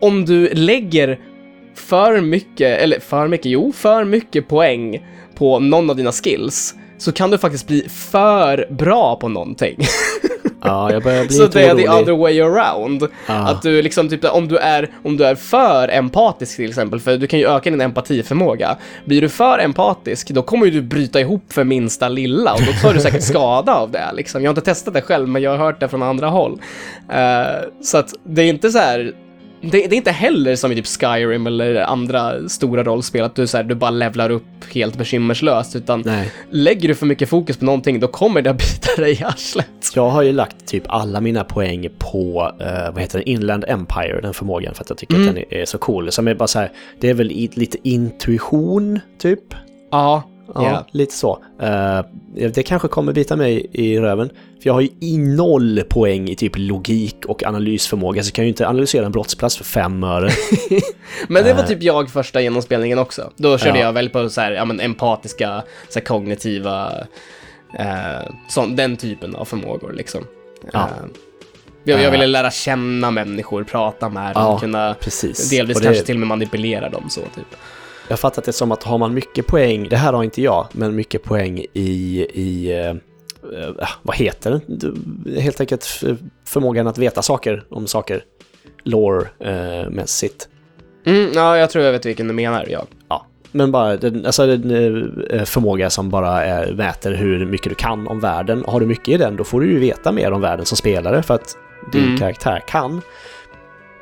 om 0.00 0.24
du 0.24 0.48
lägger 0.48 1.20
för 1.74 2.20
mycket, 2.20 2.80
eller 2.80 3.00
för 3.00 3.28
mycket, 3.28 3.46
jo, 3.46 3.72
för 3.72 4.04
mycket 4.04 4.48
poäng 4.48 5.06
på 5.34 5.58
någon 5.58 5.90
av 5.90 5.96
dina 5.96 6.12
skills 6.12 6.74
så 6.98 7.12
kan 7.12 7.30
du 7.30 7.38
faktiskt 7.38 7.66
bli 7.66 7.88
för 7.88 8.66
bra 8.70 9.16
på 9.16 9.28
någonting. 9.28 9.78
Ja, 10.72 10.92
jag 10.92 11.02
börjar 11.02 11.24
bli 11.24 11.36
så 11.36 11.46
det 11.46 11.62
är 11.62 11.74
the 11.74 11.88
other 11.88 12.16
way 12.16 12.40
around. 12.40 13.08
Ja. 13.26 13.34
Att 13.34 13.62
du 13.62 13.82
liksom, 13.82 14.08
typ, 14.08 14.24
om 14.24 14.48
du, 14.48 14.56
är, 14.56 14.90
om 15.02 15.16
du 15.16 15.24
är 15.24 15.34
för 15.34 15.88
empatisk 15.88 16.56
till 16.56 16.68
exempel, 16.68 17.00
för 17.00 17.16
du 17.16 17.26
kan 17.26 17.38
ju 17.38 17.46
öka 17.48 17.70
din 17.70 17.80
empatiförmåga. 17.80 18.76
Blir 19.04 19.20
du 19.20 19.28
för 19.28 19.58
empatisk, 19.58 20.30
då 20.30 20.42
kommer 20.42 20.66
ju 20.66 20.72
du 20.72 20.82
bryta 20.82 21.20
ihop 21.20 21.52
för 21.52 21.64
minsta 21.64 22.08
lilla 22.08 22.52
och 22.52 22.60
då 22.60 22.72
tar 22.72 22.94
du 22.94 23.00
säkert 23.00 23.22
skada 23.32 23.74
av 23.74 23.90
det. 23.90 24.12
Liksom. 24.14 24.42
Jag 24.42 24.48
har 24.48 24.52
inte 24.52 24.70
testat 24.70 24.94
det 24.94 25.02
själv, 25.02 25.28
men 25.28 25.42
jag 25.42 25.50
har 25.50 25.58
hört 25.58 25.80
det 25.80 25.88
från 25.88 26.02
andra 26.02 26.28
håll. 26.28 26.60
Eh, 27.08 27.42
så 27.82 27.98
att 27.98 28.14
det 28.24 28.42
är 28.42 28.48
inte 28.48 28.70
så 28.70 28.78
här 28.78 29.12
det, 29.62 29.70
det 29.70 29.94
är 29.94 29.96
inte 29.96 30.10
heller 30.10 30.56
som 30.56 30.72
i 30.72 30.74
typ 30.74 30.86
Skyrim 30.86 31.46
eller 31.46 31.74
andra 31.74 32.48
stora 32.48 32.84
rollspel, 32.84 33.22
att 33.24 33.34
du, 33.34 33.46
så 33.46 33.56
här, 33.56 33.64
du 33.64 33.74
bara 33.74 33.90
levlar 33.90 34.30
upp 34.30 34.44
helt 34.74 34.98
bekymmerslöst, 34.98 35.76
utan 35.76 36.02
Nej. 36.06 36.30
lägger 36.50 36.88
du 36.88 36.94
för 36.94 37.06
mycket 37.06 37.28
fokus 37.28 37.56
på 37.56 37.64
någonting, 37.64 38.00
då 38.00 38.06
kommer 38.08 38.42
det 38.42 38.50
att 38.50 38.58
bita 38.58 39.02
dig 39.02 39.20
i 39.20 39.24
arslet. 39.24 39.66
Jag 39.94 40.08
har 40.10 40.22
ju 40.22 40.32
lagt 40.32 40.66
typ 40.66 40.84
alla 40.86 41.20
mina 41.20 41.44
poäng 41.44 41.88
på, 41.98 42.52
eh, 42.60 42.92
vad 42.92 43.00
heter 43.02 43.18
den, 43.18 43.28
Inland 43.28 43.64
Empire, 43.68 44.20
den 44.20 44.34
förmågan, 44.34 44.74
för 44.74 44.82
att 44.84 44.90
jag 44.90 44.98
tycker 44.98 45.14
Mm. 45.14 45.28
att 45.28 45.34
den 45.34 45.44
är, 45.60 45.64
så 45.64 45.78
cool. 45.78 46.12
Som 46.12 46.28
är 46.28 46.34
bara 46.34 46.48
så 46.48 46.58
här, 46.58 46.70
det 47.00 47.10
är 47.10 47.14
väl 47.14 47.28
lite 47.28 47.78
intuition, 47.82 49.00
typ. 49.18 49.54
Ja, 49.90 50.22
Ja, 50.54 50.62
ja. 50.70 50.86
lite 50.90 51.14
så. 51.14 51.38
Eh, 51.62 52.00
det 52.54 52.62
kanske 52.62 52.88
kommer 52.88 53.12
bita 53.12 53.36
mig 53.36 53.66
i 53.72 53.98
röven. 53.98 54.28
För 54.28 54.68
jag 54.68 54.74
har 54.74 54.80
ju 54.80 54.88
i 55.00 55.18
noll 55.18 55.82
poäng 55.88 56.28
i 56.28 56.36
typ 56.36 56.52
logik 56.56 57.16
och 57.26 57.42
analysförmåga, 57.42 58.22
så 58.22 58.26
jag 58.28 58.34
kan 58.34 58.44
ju 58.44 58.48
inte 58.48 58.68
analysera 58.68 59.06
en 59.06 59.12
brottsplats 59.12 59.56
för 59.56 59.64
fem 59.64 60.04
öre. 60.04 60.30
Men 61.28 61.44
det 61.44 61.54
var 61.54 61.62
typ 61.62 61.82
jag 61.82 62.10
första 62.10 62.40
genomspelningen 62.40 62.98
också. 62.98 63.30
Då 63.36 63.58
körde 63.58 63.78
Ja. 63.78 63.84
jag 63.84 63.92
väl 63.92 64.10
på 64.10 64.28
så 64.30 64.40
här, 64.40 64.52
ja, 64.52 64.64
men 64.64 64.80
empatiska, 64.80 65.62
så 65.88 65.98
här, 65.98 66.06
kognitiva, 66.06 66.92
eh, 67.78 68.30
sån, 68.48 68.76
den 68.76 68.96
typen 68.96 69.34
av 69.36 69.44
förmågor 69.44 69.92
liksom. 69.92 70.24
Ja. 70.72 70.80
Eh, 70.80 70.86
jag, 71.84 71.98
jag 71.98 72.04
Eh. 72.06 72.10
ville 72.12 72.26
lära 72.26 72.50
känna 72.50 73.10
människor, 73.10 73.64
prata 73.64 74.08
med 74.08 74.34
dem, 74.34 74.58
kunna 74.60 74.94
Precis. 75.00 75.50
delvis 75.50 75.78
det- 75.78 75.84
kanske 75.84 76.04
till 76.04 76.16
och 76.16 76.20
med 76.20 76.28
manipulera 76.28 76.88
dem 76.88 77.04
så 77.10 77.20
typ. 77.20 77.56
Jag 78.12 78.16
har 78.16 78.20
fattat 78.20 78.44
det 78.44 78.52
som 78.52 78.72
att 78.72 78.82
har 78.82 78.98
man 78.98 79.14
mycket 79.14 79.46
poäng, 79.46 79.88
det 79.88 79.96
här 79.96 80.12
har 80.12 80.24
inte 80.24 80.42
jag, 80.42 80.66
men 80.72 80.96
mycket 80.96 81.22
poäng 81.22 81.64
i, 81.72 82.26
i 82.32 82.72
eh, 82.72 82.88
eh, 82.88 83.88
vad 84.02 84.16
heter 84.16 84.60
det? 84.66 85.40
Helt 85.40 85.60
enkelt 85.60 86.04
förmågan 86.44 86.86
att 86.86 86.98
veta 86.98 87.22
saker 87.22 87.64
om 87.70 87.86
saker, 87.86 88.24
lore-mässigt. 88.84 90.48
Mm, 91.06 91.30
ja, 91.34 91.58
jag 91.58 91.70
tror 91.70 91.84
jag 91.84 91.92
vet 91.92 92.06
vilken 92.06 92.28
du 92.28 92.34
menar, 92.34 92.66
ja. 92.68 92.84
ja. 93.08 93.26
Men 93.52 93.72
bara 93.72 93.96
den, 93.96 94.26
alltså 94.26 94.42
en 94.42 94.70
eh, 95.30 95.44
förmåga 95.44 95.90
som 95.90 96.10
bara 96.10 96.44
är, 96.44 96.72
mäter 96.72 97.12
hur 97.12 97.46
mycket 97.46 97.68
du 97.68 97.74
kan 97.74 98.08
om 98.08 98.20
världen. 98.20 98.64
Har 98.66 98.80
du 98.80 98.86
mycket 98.86 99.08
i 99.08 99.16
den, 99.16 99.36
då 99.36 99.44
får 99.44 99.60
du 99.60 99.70
ju 99.70 99.78
veta 99.78 100.12
mer 100.12 100.32
om 100.32 100.40
världen 100.40 100.66
som 100.66 100.76
spelare 100.76 101.22
för 101.22 101.34
att 101.34 101.56
din 101.92 102.04
Mm. 102.04 102.18
karaktär 102.18 102.62
kan 102.68 103.02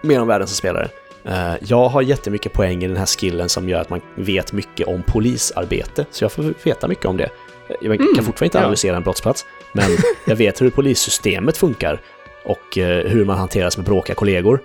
mer 0.03 0.21
om 0.21 0.29
världen 0.29 0.47
som 0.47 0.57
spelare. 0.57 0.89
Eh, 1.25 1.55
jag 1.61 1.89
har 1.89 2.03
jättemycket 2.03 2.53
poäng 2.53 2.85
i 2.85 2.89
den 2.89 2.97
här 2.97 3.07
skillen 3.07 3.49
som 3.49 3.69
gör 3.69 3.81
att 3.81 3.91
man 3.91 4.01
vet 4.15 4.53
mycket 4.53 4.87
om 4.87 5.03
polisarbete, 5.03 6.07
så 6.11 6.25
jag 6.25 6.33
får 6.33 6.55
veta 6.65 6.89
mycket 6.89 7.05
om 7.05 7.17
det. 7.17 7.31
Jag 7.69 7.99
kan 7.99 8.07
Mm, 8.07 8.25
fortfarande 8.25 8.45
inte 8.45 8.59
ja. 8.59 8.63
analysera 8.63 8.97
en 8.97 9.03
brottsplats, 9.03 9.47
men 9.73 9.91
jag 10.27 10.37
vet 10.37 10.63
hur 10.63 10.71
polissystemet 10.71 11.57
funkar 11.57 12.01
och 12.45 12.79
eh, 12.79 13.07
hur 13.07 13.25
man 13.25 13.39
hanteras 13.39 13.77
med 13.77 13.87
bråkiga 13.87 14.15
kollegor. 14.15 14.63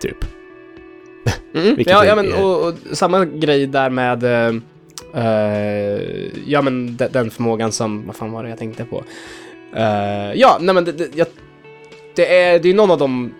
Typ. 0.00 0.24
Mm, 1.54 1.66
Vilket 1.76 1.92
ja, 1.92 2.04
ja, 2.04 2.16
men 2.16 2.32
och, 2.32 2.68
och 2.68 2.74
samma 2.92 3.24
grej 3.24 3.66
där 3.66 3.90
med, 3.90 4.24
eh, 4.24 4.54
eh, 5.24 6.00
ja 6.46 6.62
men 6.62 6.96
de, 6.96 7.08
den 7.08 7.30
förmågan 7.30 7.72
som, 7.72 8.06
vad 8.06 8.16
fan 8.16 8.32
var 8.32 8.42
det 8.42 8.48
jag 8.48 8.58
tänkte 8.58 8.84
på? 8.84 9.04
Eh, 9.76 10.32
ja, 10.34 10.58
nej 10.60 10.74
men 10.74 10.84
det, 10.84 10.92
det, 10.92 11.08
jag, 11.14 11.26
det 12.14 12.42
är 12.42 12.58
det 12.58 12.70
är 12.70 12.74
någon 12.74 12.90
av 12.90 12.98
de 12.98 13.34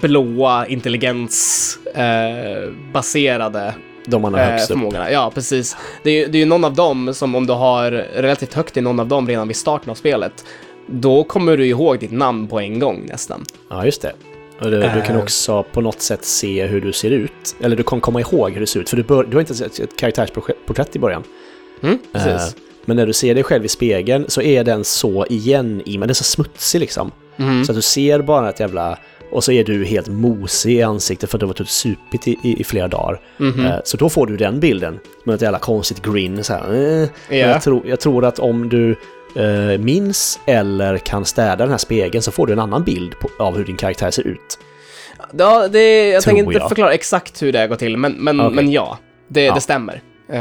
blåa 0.00 0.66
intelligensbaserade 0.66 2.72
baserade, 2.92 3.74
De 4.06 4.22
man 4.22 4.34
har 4.34 4.40
eh, 4.40 4.46
högst 4.46 4.70
upp. 4.70 4.76
förmågorna. 4.78 5.10
Ja, 5.12 5.30
precis. 5.34 5.76
Det 6.02 6.10
är 6.10 6.28
det 6.28 6.38
är 6.38 6.40
ju 6.40 6.46
någon 6.46 6.64
av 6.64 6.74
dem 6.74 7.14
som 7.14 7.34
om 7.34 7.46
du 7.46 7.52
har 7.52 7.90
relativt 8.16 8.54
högt 8.54 8.76
i 8.76 8.80
någon 8.80 9.00
av 9.00 9.06
dem 9.08 9.28
redan 9.28 9.48
vid 9.48 9.56
starten 9.56 9.90
av 9.90 9.94
spelet, 9.94 10.44
då 10.86 11.24
kommer 11.24 11.56
du 11.56 11.66
ihåg 11.66 11.98
ditt 11.98 12.12
namn 12.12 12.48
på 12.48 12.60
en 12.60 12.78
gång 12.78 13.06
nästan. 13.08 13.44
Ja, 13.70 13.84
just 13.84 14.02
det. 14.02 14.12
Och 14.60 14.70
du, 14.70 14.76
du 14.80 15.02
kan 15.06 15.16
Eh. 15.16 15.22
också 15.22 15.62
på 15.62 15.80
något 15.80 16.00
sätt 16.00 16.24
se 16.24 16.66
hur 16.66 16.80
du 16.80 16.92
ser 16.92 17.10
ut. 17.10 17.56
Eller 17.60 17.76
du 17.76 17.82
kan 17.82 18.00
komma 18.00 18.20
ihåg 18.20 18.52
hur 18.52 18.60
du 18.60 18.66
ser 18.66 18.80
ut. 18.80 18.90
För 18.90 18.96
du, 18.96 19.02
bör, 19.02 19.24
du 19.24 19.36
har 19.36 19.40
inte 19.40 19.54
sett 19.54 19.78
ett 19.78 19.96
karaktärsporträtt 19.98 20.96
i 20.96 20.98
början. 20.98 21.22
Mm, 21.82 21.98
Eh, 22.14 22.24
precis. 22.24 22.56
men 22.84 22.96
när 22.96 23.06
du 23.06 23.12
ser 23.12 23.34
dig 23.34 23.44
själv 23.44 23.64
i 23.64 23.68
spegeln 23.68 24.24
så 24.28 24.42
är 24.42 24.64
den 24.64 24.84
så 24.84 25.26
igen 25.26 25.82
i, 25.86 25.92
men 25.98 26.00
den 26.00 26.10
är 26.10 26.14
så 26.14 26.24
smutsig 26.24 26.80
liksom. 26.80 27.10
Mhm. 27.36 27.64
Så 27.64 27.72
att 27.72 27.76
du 27.76 27.82
ser 27.82 28.22
bara 28.22 28.48
ett 28.48 28.60
jävla... 28.60 28.98
Och 29.32 29.44
så 29.44 29.52
är 29.52 29.64
du 29.64 29.84
helt 29.84 30.08
mosig 30.08 30.72
i 30.78 30.82
ansiktet 30.82 31.30
för 31.30 31.36
att 31.36 31.40
du 31.40 31.46
har 31.46 31.48
varit 31.48 31.60
ute 31.60 31.70
supit 31.70 32.28
i, 32.28 32.36
i, 32.42 32.60
i 32.60 32.64
flera 32.64 32.88
dagar. 32.88 33.20
Mhm. 33.38 33.66
Eh, 33.66 33.76
så 33.84 33.96
då 33.96 34.08
får 34.08 34.26
du 34.26 34.36
den 34.36 34.60
bilden. 34.60 34.98
Med 35.24 35.34
ett 35.34 35.42
jävla 35.42 35.58
konstigt 35.58 36.02
grin 36.02 36.44
så 36.44 36.52
här. 36.54 36.72
Eh. 36.74 37.08
Ja. 37.38 37.46
Jag, 37.46 37.62
tror, 37.62 37.82
jag 37.86 38.00
tror 38.00 38.24
att 38.24 38.38
om 38.38 38.68
du 38.68 38.90
eh, 39.36 39.78
minns 39.80 40.40
eller 40.46 40.98
kan 40.98 41.24
städa 41.24 41.56
den 41.56 41.70
här 41.70 41.78
spegeln 41.78 42.22
så 42.22 42.30
får 42.32 42.46
du 42.46 42.52
en 42.52 42.58
annan 42.58 42.84
bild 42.84 43.18
på, 43.18 43.28
av 43.44 43.56
hur 43.56 43.64
din 43.64 43.76
karaktär 43.76 44.10
ser 44.10 44.26
ut. 44.26 44.58
Ja, 45.38 45.68
det, 45.68 46.08
jag 46.08 46.22
Tror 46.22 46.30
tänker 46.30 46.44
inte 46.48 46.58
jag. 46.58 46.68
förklara 46.68 46.92
exakt 46.94 47.42
hur 47.42 47.52
det 47.52 47.66
går 47.66 47.76
till, 47.76 47.96
men, 47.96 48.12
men, 48.12 48.40
Okej. 48.40 48.54
men 48.54 48.72
ja, 48.72 48.98
det, 49.28 49.44
Ja. 49.44 49.54
det 49.54 49.60
stämmer. 49.60 50.00
Eh, 50.28 50.40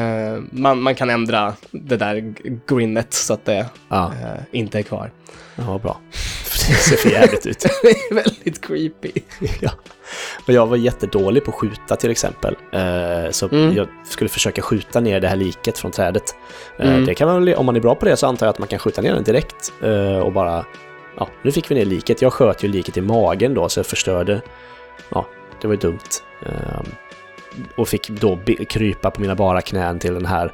man, 0.52 0.82
man 0.82 0.96
kan 0.96 1.10
ändra 1.10 1.54
det 1.72 1.98
där 1.98 2.16
g- 2.16 2.58
grinnet 2.68 3.14
så 3.14 3.34
att 3.34 3.46
det 3.46 3.66
Ja, 3.90 4.12
eh, 4.24 4.42
inte 4.60 4.80
är 4.80 4.84
kvar. 4.84 5.12
ja 5.56 5.80
bra. 5.84 5.98
ser 6.90 6.96
för 6.96 7.10
jävligt 7.10 7.46
ut. 7.46 7.60
det 7.82 7.90
är 7.90 8.14
väldigt 8.16 8.66
creepy. 8.66 9.12
ja. 9.62 9.72
Och 10.48 10.54
jag 10.54 10.68
var 10.68 10.78
jättedålig 10.78 11.46
på 11.46 11.52
att 11.52 11.58
skjuta 11.58 11.96
till 11.96 12.12
exempel. 12.12 12.56
Eh, 12.72 13.32
så 13.32 13.48
Mm. 13.50 13.76
jag 13.76 13.88
skulle 14.06 14.30
försöka 14.30 14.62
skjuta 14.62 15.00
ner 15.00 15.20
det 15.20 15.28
här 15.28 15.36
liket 15.36 15.78
från 15.78 15.92
trädet. 15.92 16.36
Eh, 16.80 16.90
Mm. 16.90 17.06
det 17.06 17.14
kan 17.16 17.28
man, 17.28 17.56
om 17.56 17.66
man 17.66 17.76
är 17.76 17.80
bra 17.80 17.96
på 17.96 18.06
det 18.06 18.18
så 18.18 18.28
antar 18.28 18.46
jag 18.46 18.52
att 18.54 18.60
man 18.60 18.68
kan 18.68 18.80
skjuta 18.80 19.02
ner 19.02 19.14
den 19.14 19.24
direkt 19.24 19.74
eh, 19.84 20.18
och 20.20 20.32
bara... 20.34 20.66
Ja, 21.18 21.30
nu 21.44 21.52
fick 21.52 21.72
vi 21.72 21.76
ner 21.76 21.86
liket. 21.86 22.22
Jag 22.22 22.34
sköt 22.34 22.64
ju 22.64 22.68
liket 22.68 22.98
i 22.98 23.02
magen 23.02 23.54
då 23.54 23.70
så 23.70 23.80
jag 23.80 23.86
förstörde... 23.86 24.42
Ja, 25.10 25.26
det 25.62 25.68
var 25.68 25.74
ju 25.74 25.80
dumt. 25.80 26.00
Eh, 26.46 26.82
och 27.76 27.88
fick 27.88 28.10
då 28.10 28.40
krypa 28.70 29.12
på 29.12 29.22
mina 29.22 29.36
bara 29.36 29.62
knän 29.62 30.00
till 30.00 30.14
den 30.14 30.26
här 30.26 30.52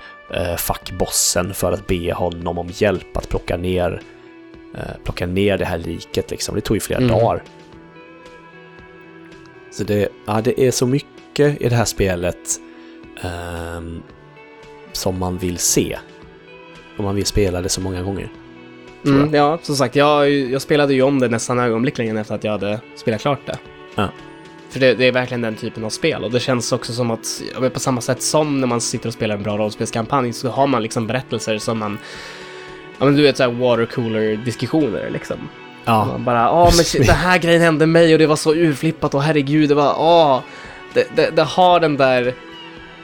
fackbossen 0.58 1.53
för 1.53 1.71
att 1.71 1.88
be 1.88 2.13
honom 2.13 2.58
om 2.58 2.67
hjälp 2.71 3.17
att 3.17 3.30
plocka 3.30 3.58
ner, 3.58 4.01
plocka 5.03 5.25
ner 5.25 5.57
det 5.57 5.65
här 5.65 5.77
liket. 5.77 6.31
Liksom. 6.31 6.55
Det 6.55 6.61
tog 6.61 6.77
ju 6.77 6.81
flera 6.81 6.99
Mm. 6.99 7.11
dagar. 7.11 7.43
Så 9.71 9.83
det, 9.83 10.09
ja, 10.25 10.41
det 10.43 10.61
är 10.67 10.71
så 10.71 10.87
mycket 10.87 11.61
i 11.61 11.69
det 11.69 11.75
här 11.75 11.85
spelet 11.85 12.59
ehm, 13.21 14.01
som 14.91 15.19
man 15.19 15.37
vill 15.37 15.57
se. 15.57 15.97
Om 16.97 17.05
man 17.05 17.15
vill 17.15 17.25
spela 17.25 17.61
det 17.61 17.69
så 17.69 17.81
många 17.81 18.01
gånger. 18.03 18.29
Mm, 19.05 19.33
ja, 19.33 19.59
som 19.61 19.75
sagt, 19.75 19.95
jag, 19.95 20.29
jag 20.29 20.61
spelade 20.61 20.93
ju 20.93 21.01
om 21.01 21.19
det 21.19 21.27
nästan 21.27 21.59
ögonblickligen 21.59 22.17
efter 22.17 22.35
att 22.35 22.43
jag 22.43 22.51
hade 22.51 22.79
spelat 22.95 23.21
klart 23.21 23.39
det. 23.45 23.57
Ja. 23.95 24.09
För 24.69 24.79
det, 24.79 24.93
det 24.93 25.05
är 25.05 25.11
verkligen 25.11 25.41
den 25.41 25.55
typen 25.55 25.83
av 25.85 25.89
spel 25.89 26.23
och 26.23 26.31
det 26.31 26.39
känns 26.39 26.71
också 26.71 26.93
som 26.93 27.11
att, 27.11 27.41
på 27.73 27.79
samma 27.79 28.01
sätt 28.01 28.21
som 28.21 28.61
när 28.61 28.67
man 28.67 28.81
sitter 28.81 29.07
och 29.07 29.13
spelar 29.13 29.35
en 29.35 29.43
bra 29.43 29.57
rollspelskampanj 29.57 30.33
så 30.33 30.49
har 30.49 30.67
man 30.67 30.83
liksom 30.83 31.07
berättelser 31.07 31.57
som 31.57 31.79
man, 31.79 31.97
ja 32.99 33.05
men 33.05 33.15
du 33.15 33.23
vet 33.23 33.38
såhär 33.38 33.51
watercooler-diskussioner 33.51 35.10
liksom. 35.10 35.38
Ja, 35.86 36.05
Man 36.05 36.23
bara, 36.23 36.38
ja 36.38 36.63
men 36.63 36.86
shit, 36.86 37.07
den 37.07 37.15
här 37.15 37.38
grejen 37.38 37.62
hände 37.62 37.86
mig 37.86 38.13
och 38.13 38.19
det 38.19 38.27
var 38.27 38.36
så 38.36 38.55
urflippat 38.55 39.13
och 39.13 39.23
herregud, 39.23 39.69
det 39.69 39.75
var, 39.75 39.95
åh. 39.99 40.39
Det, 40.93 41.07
det, 41.15 41.29
det 41.36 41.43
har 41.43 41.79
den 41.79 41.97
där 41.97 42.33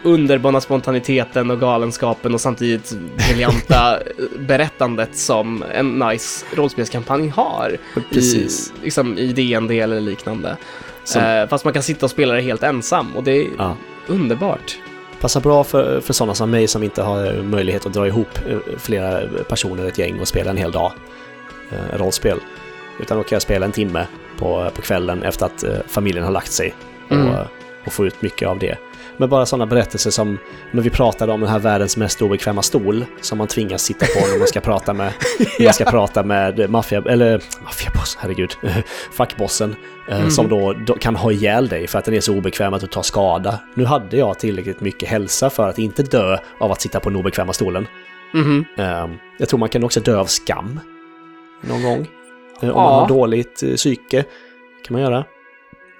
underbara 0.03 0.62
spontaniteten 0.62 1.51
och 1.51 1.60
galenskapen 1.60 2.34
och 2.34 2.41
samtidigt 2.41 2.93
briljanta 3.17 3.99
berättandet 4.39 5.15
som 5.17 5.63
en 5.73 5.99
nice 5.99 6.45
rollspelskampanj 6.56 7.27
har. 7.27 7.77
precis. 8.12 8.73
I, 8.82 8.84
liksom, 8.84 9.17
i 9.17 9.34
DND 9.34 9.71
eller 9.71 10.01
liknande. 10.01 10.58
Som, 11.03 11.21
Eh, 11.21 11.47
fast 11.47 11.63
man 11.63 11.73
kan 11.73 11.84
sitta 11.84 12.06
och 12.06 12.12
spela 12.12 12.34
det 12.34 12.41
helt 12.41 12.63
ensam 12.63 13.15
och 13.15 13.23
det 13.23 13.32
är 13.32 13.47
ja. 13.58 13.75
underbart. 14.08 14.77
Passar 15.23 15.41
bra 15.41 15.63
för, 15.63 16.01
för 16.01 16.13
sådana 16.13 16.33
som 16.36 16.51
mig 16.51 16.67
som 16.67 16.83
inte 16.83 17.01
har 17.01 17.43
möjlighet 17.43 17.86
att 17.86 17.93
dra 17.93 18.07
ihop 18.07 18.27
eh, 18.47 18.57
flera 18.77 19.27
personer, 19.49 19.86
ett 19.88 19.97
gäng 19.97 20.19
och 20.19 20.27
spela 20.27 20.49
en 20.51 20.57
hel 20.57 20.71
dag 20.71 20.91
eh, 21.71 21.97
rollspel. 21.97 22.39
Utan 22.99 23.17
då 23.17 23.23
kan 23.23 23.36
jag 23.36 23.41
spela 23.41 23.65
en 23.65 23.71
timme 23.71 24.07
på, 24.38 24.69
på 24.75 24.81
kvällen 24.81 25.23
efter 25.23 25.45
att 25.45 25.63
eh, 25.63 25.77
familjen 25.88 26.25
har 26.25 26.31
lagt 26.31 26.51
sig 26.51 26.75
och, 27.09 27.15
Mm. 27.15 27.36
och 27.86 27.93
få 27.93 28.05
ut 28.05 28.21
mycket 28.21 28.47
av 28.47 28.59
det. 28.59 28.77
Men 29.17 29.30
bara 29.30 29.45
sådana 29.45 29.65
berättelser 29.65 30.12
som 30.12 30.38
när 30.71 30.82
vi 30.82 30.89
pratade 30.89 31.32
om 31.32 31.39
den 31.41 31.49
här 31.49 31.60
världens 31.60 31.97
mest 31.97 32.21
obekväma 32.21 32.62
stol 32.62 33.06
som 33.21 33.38
man 33.38 33.47
tvingas 33.47 33.84
sitta 33.84 34.06
på 34.06 34.28
när 34.32 34.38
man 34.39 34.47
ska 34.47 34.60
prata 34.60 34.93
med, 34.93 35.13
när 35.60 35.65
man 35.65 35.73
ska 35.73 35.86
prata 35.86 36.23
med 36.23 36.69
maffia, 36.69 37.04
eller 37.10 37.43
maffiaboss, 37.63 38.17
herregud, 38.19 38.52
fackbossen, 39.12 39.76
eh, 40.10 40.17
Mm. 40.17 40.32
som 40.32 40.49
då, 40.49 40.73
då 40.73 40.93
kan 40.95 41.15
ha 41.15 41.32
ihjäl 41.32 41.67
dig 41.67 41.88
för 41.88 41.99
att 41.99 42.06
den 42.06 42.13
är 42.13 42.19
så 42.19 42.38
obekväm 42.38 42.73
att 42.73 42.82
du 42.82 42.88
tar 42.88 43.02
skada. 43.02 43.60
Nu 43.76 43.86
hade 43.86 44.17
jag 44.17 44.39
tillräckligt 44.39 44.82
mycket 44.82 45.10
hälsa 45.10 45.49
för 45.49 45.69
att 45.69 45.80
inte 45.80 46.04
dö 46.04 46.38
av 46.60 46.71
att 46.71 46.82
sitta 46.82 46.99
på 46.99 47.10
den 47.10 47.19
obekväma 47.19 47.54
stolen. 47.54 47.88
Eh, 48.78 49.08
jag 49.38 49.49
tror 49.49 49.60
man 49.60 49.69
kan 49.69 49.84
också 49.84 49.99
dö 49.99 50.17
av 50.17 50.26
skam 50.26 50.80
någon 51.62 51.84
gång. 51.84 52.08
Eh, 52.62 52.69
om 52.69 52.82
Ja. 52.82 52.84
man 52.84 52.93
har 52.99 53.08
dåligt 53.08 53.63
psyke 53.76 54.23
kan 54.86 54.93
man 54.93 55.02
göra. 55.02 55.23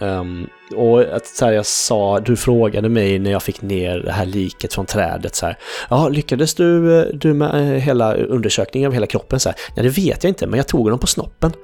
Ehm, 0.01 0.47
och 0.75 1.01
att 1.01 1.25
så 1.27 1.45
här, 1.45 1.51
jag 1.51 1.65
sa, 1.65 2.19
du 2.19 2.36
frågade 2.36 2.89
mig 2.89 3.19
när 3.19 3.32
jag 3.32 3.43
fick 3.43 3.62
ner 3.62 3.99
det 3.99 4.12
här 4.12 4.25
liket 4.25 4.73
från 4.73 4.86
trädet 4.86 5.36
så 5.36 5.45
här. 5.45 5.58
Ja, 5.89 6.10
lyckades 6.10 6.56
du, 6.56 6.99
eh, 6.99 7.06
du 7.13 7.34
med 7.34 7.56
eh, 7.56 7.82
hela 7.82 8.13
undersökningen 8.15 8.88
av 8.88 8.93
hela 8.93 9.06
kroppen 9.08 9.39
så 9.39 9.49
här? 9.49 9.58
Nej, 9.75 9.84
det 9.84 9.89
vet 9.89 10.23
jag 10.23 10.32
inte, 10.32 10.47
men 10.47 10.58
jag 10.58 10.67
tog 10.67 10.84
honom 10.84 10.99
på 10.99 11.08
snoppen. 11.08 11.51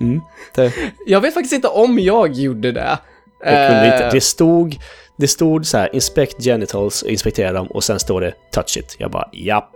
Mm, 0.00 0.20
det, 0.54 0.72
Jag 1.06 1.20
vet 1.20 1.34
faktiskt 1.34 1.54
inte 1.54 1.68
om 1.68 1.98
jag 1.98 2.32
gjorde 2.32 2.72
det. 2.72 2.98
jag 3.44 3.70
kunde 3.70 3.86
inte. 3.86 4.04
Eh, 4.04 4.12
Det 4.12 4.20
stod, 4.20 4.76
det 5.16 5.28
stod 5.28 5.66
så 5.66 5.78
här, 5.78 5.94
inspect 5.94 6.42
genitals, 6.44 7.02
inspektera 7.02 7.52
dem 7.52 7.66
och 7.66 7.84
sen 7.84 7.98
står 7.98 8.20
det 8.20 8.34
touch 8.52 8.76
it. 8.76 8.96
Jag 8.98 9.10
bara, 9.10 9.28
japp. 9.32 9.70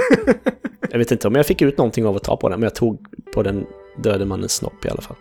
jag 0.90 0.98
vet 0.98 1.10
inte 1.12 1.28
om 1.28 1.34
jag 1.34 1.46
fick 1.46 1.62
ut 1.62 1.78
någonting 1.78 2.06
av 2.06 2.16
att 2.16 2.24
ta 2.24 2.36
på 2.36 2.48
den, 2.48 2.60
men 2.60 2.64
jag 2.64 2.74
tog 2.74 2.98
på 3.34 3.42
den 3.42 3.66
döde 4.02 4.24
mannens 4.24 4.52
snopp 4.52 4.84
i 4.84 4.88
alla 4.88 5.02
fall. 5.02 5.16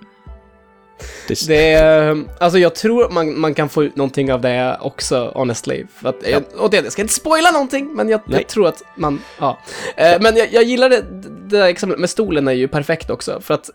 Det, 1.28 1.48
Det 1.48 1.74
är, 1.74 2.24
alltså 2.40 2.60
jag 2.60 2.76
tror 2.76 3.10
man, 3.10 3.40
man 3.40 3.54
kan 3.54 3.70
få 3.70 3.84
ut 3.84 3.96
någonting 3.96 4.34
av 4.34 4.42
det 4.42 4.78
också, 4.82 5.32
honestly. 5.36 5.86
För 6.02 6.10
att, 6.10 6.16
Ja. 6.28 6.40
och 6.58 6.70
det, 6.70 6.78
jag 6.78 6.92
ska 6.92 7.02
inte 7.02 7.14
spoila 7.14 7.52
någonting, 7.52 7.94
men 7.94 8.10
jag, 8.10 8.22
jag 8.26 8.48
tror 8.48 8.68
att 8.68 8.84
man, 8.96 9.22
ja. 9.40 9.60
Eh, 9.96 10.22
men 10.22 10.36
jag, 10.36 10.48
jag 10.54 10.64
gillar 10.64 10.90
det, 10.90 11.02
det 11.50 11.58
där 11.58 11.68
exemplet 11.68 12.00
med 12.00 12.10
stolen 12.10 12.48
är 12.48 12.52
ju 12.52 12.68
perfekt 12.68 13.10
också, 13.10 13.42
för 13.42 13.54
att 13.54 13.70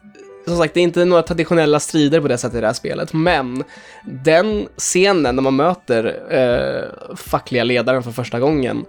som 0.46 0.56
sagt, 0.58 0.74
det 0.74 0.80
är 0.80 0.82
inte 0.82 1.04
några 1.04 1.22
traditionella 1.22 1.80
strider 1.80 2.20
på 2.20 2.28
det 2.28 2.38
sättet 2.38 2.58
i 2.58 2.60
det 2.60 2.66
här 2.66 2.74
spelet, 2.74 3.12
men 3.12 3.64
den 4.04 4.68
scenen 4.76 5.36
när 5.36 5.42
man 5.42 5.56
möter 5.56 6.04
eh, 6.30 7.16
fackliga 7.16 7.64
ledaren 7.64 8.02
för 8.02 8.10
första 8.10 8.40
gången, 8.40 8.84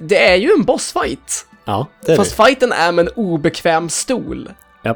det 0.00 0.30
är 0.30 0.36
ju 0.36 0.50
en 0.58 0.62
bossfight. 0.64 1.46
ja, 1.64 1.86
det 2.06 2.12
är 2.12 2.16
Fast 2.16 2.36
fighten 2.36 2.72
är 2.72 2.92
med 2.92 3.06
en 3.08 3.12
obekväm 3.14 3.88
stol. 3.88 4.50
Ja. 4.82 4.94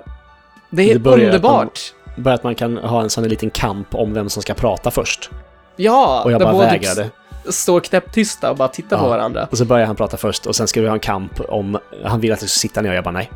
Det 0.70 0.90
är 0.90 0.98
Det 0.98 1.10
underbart. 1.10 1.92
Bara 2.16 2.34
att 2.34 2.44
man 2.44 2.54
kan 2.54 2.76
ha 2.76 3.02
en 3.02 3.10
sån 3.10 3.24
här 3.24 3.28
liten 3.30 3.50
kamp 3.50 3.94
om 3.94 4.14
vem 4.14 4.28
som 4.28 4.42
ska 4.42 4.54
prata 4.54 4.90
först. 4.90 5.30
Ja, 5.76 6.22
Och 6.24 6.32
jag 6.32 6.40
bara 6.40 6.58
vägrade. 6.58 7.10
står 7.48 7.80
knäpptysta 7.80 8.50
och 8.50 8.56
bara 8.56 8.68
tittar 8.68 8.98
på 8.98 9.04
Ja. 9.04 9.08
varandra. 9.08 9.48
Och 9.50 9.58
så 9.58 9.64
börjar 9.64 9.86
han 9.86 9.96
prata 9.96 10.16
först 10.16 10.46
och 10.46 10.56
sen 10.56 10.68
ska 10.68 10.80
vi 10.80 10.86
ha 10.86 10.94
en 10.94 11.00
kamp 11.00 11.40
om... 11.48 11.78
Han 12.04 12.20
vill 12.20 12.32
att 12.32 12.40
jag 12.42 12.50
ska 12.50 12.58
sitta 12.58 12.80
ner 12.82 12.90
och 12.90 12.96
jag 12.96 13.04
bara 13.04 13.10
nej. 13.10 13.30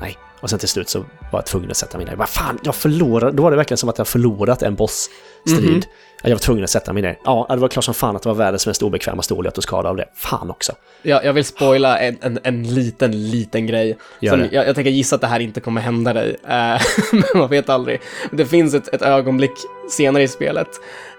Nej. 0.00 0.16
Och 0.40 0.50
sen 0.50 0.58
till 0.58 0.68
slut 0.68 0.88
så 0.88 0.98
var 0.98 1.06
jag 1.32 1.46
tvungen 1.46 1.70
att 1.70 1.76
sätta 1.76 1.98
mig 1.98 2.06
ner. 2.06 2.16
Bara 2.16 2.26
fan, 2.26 2.58
jag 2.64 2.74
förlorade. 2.74 3.36
Då 3.36 3.42
var 3.42 3.50
det 3.50 3.56
verkligen 3.56 3.78
som 3.78 3.88
att 3.88 3.98
jag 3.98 4.08
förlorat 4.08 4.62
en 4.62 4.74
bossstrid. 4.74 5.70
Mhm. 5.70 5.82
Jag 6.22 6.30
var 6.30 6.38
tvungen 6.38 6.64
att 6.64 6.70
sätta 6.70 6.92
mig 6.92 7.02
ner. 7.02 7.18
Ja, 7.24 7.46
det 7.50 7.56
var 7.56 7.68
klart 7.68 7.84
som 7.84 7.94
fan 7.94 8.16
att 8.16 8.22
det 8.22 8.28
var 8.28 8.36
världens 8.36 8.66
mest 8.66 8.82
obekväma 8.82 9.22
stol. 9.22 9.44
Jag 9.44 9.54
tog 9.54 9.64
skada 9.64 9.88
av 9.88 9.96
det. 9.96 10.08
Fan 10.14 10.50
också. 10.50 10.72
Jag, 11.02 11.24
jag 11.24 11.32
vill 11.32 11.44
spoila 11.44 11.98
en, 11.98 12.18
en, 12.20 12.38
en 12.42 12.74
liten, 12.74 13.30
liten 13.30 13.66
grej. 13.66 13.98
Som 14.20 14.48
jag, 14.50 14.68
jag 14.68 14.74
tänker 14.74 14.90
gissa 14.90 15.14
att 15.14 15.20
det 15.20 15.26
här 15.26 15.40
inte 15.40 15.60
kommer 15.60 15.80
hända 15.80 16.12
dig, 16.12 16.36
eh, 16.44 16.80
men 17.12 17.24
man 17.34 17.50
vet 17.50 17.68
aldrig. 17.68 18.00
Det 18.32 18.46
finns 18.46 18.74
ett, 18.74 18.88
ett 18.88 19.02
ögonblick 19.02 19.52
senare 19.90 20.22
i 20.22 20.28
spelet 20.28 20.68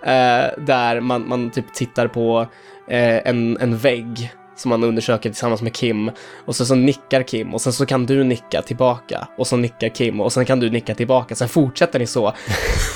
eh, 0.04 0.66
där 0.66 1.00
man, 1.00 1.28
man 1.28 1.50
typ 1.50 1.74
tittar 1.74 2.08
på 2.08 2.48
eh, 2.88 3.28
en, 3.28 3.58
en 3.58 3.78
vägg 3.78 4.32
som 4.58 4.70
man 4.70 4.84
undersöker 4.84 5.30
tillsammans 5.30 5.62
med 5.62 5.74
Kim 5.74 6.12
och 6.46 6.56
så, 6.56 6.66
så 6.66 6.76
nickar 6.76 7.24
Kim 7.24 7.54
och 7.54 7.62
sen 7.62 7.74
så 7.74 7.86
kan 7.86 8.06
du 8.06 8.24
nicka 8.24 8.62
tillbaka 8.62 9.28
och 9.38 9.48
så 9.48 9.58
nickar 9.58 9.90
Kim 9.90 10.22
och 10.22 10.34
sen 10.34 10.46
kan 10.46 10.60
du 10.60 10.70
nicka 10.70 10.96
tillbaka. 10.96 11.36
Sen 11.36 11.50
fortsätter 11.50 12.00
ni 12.00 12.08
så. 12.08 12.34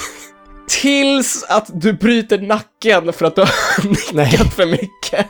Tills 0.81 1.45
att 1.49 1.69
du 1.73 1.93
bryter 1.93 2.37
nacken 2.37 3.13
för 3.13 3.25
att 3.25 3.35
du 3.35 3.41
har 3.41 3.87
nickat 3.89 4.13
Nej. 4.13 4.51
för 4.55 4.65
mycket. 4.65 5.27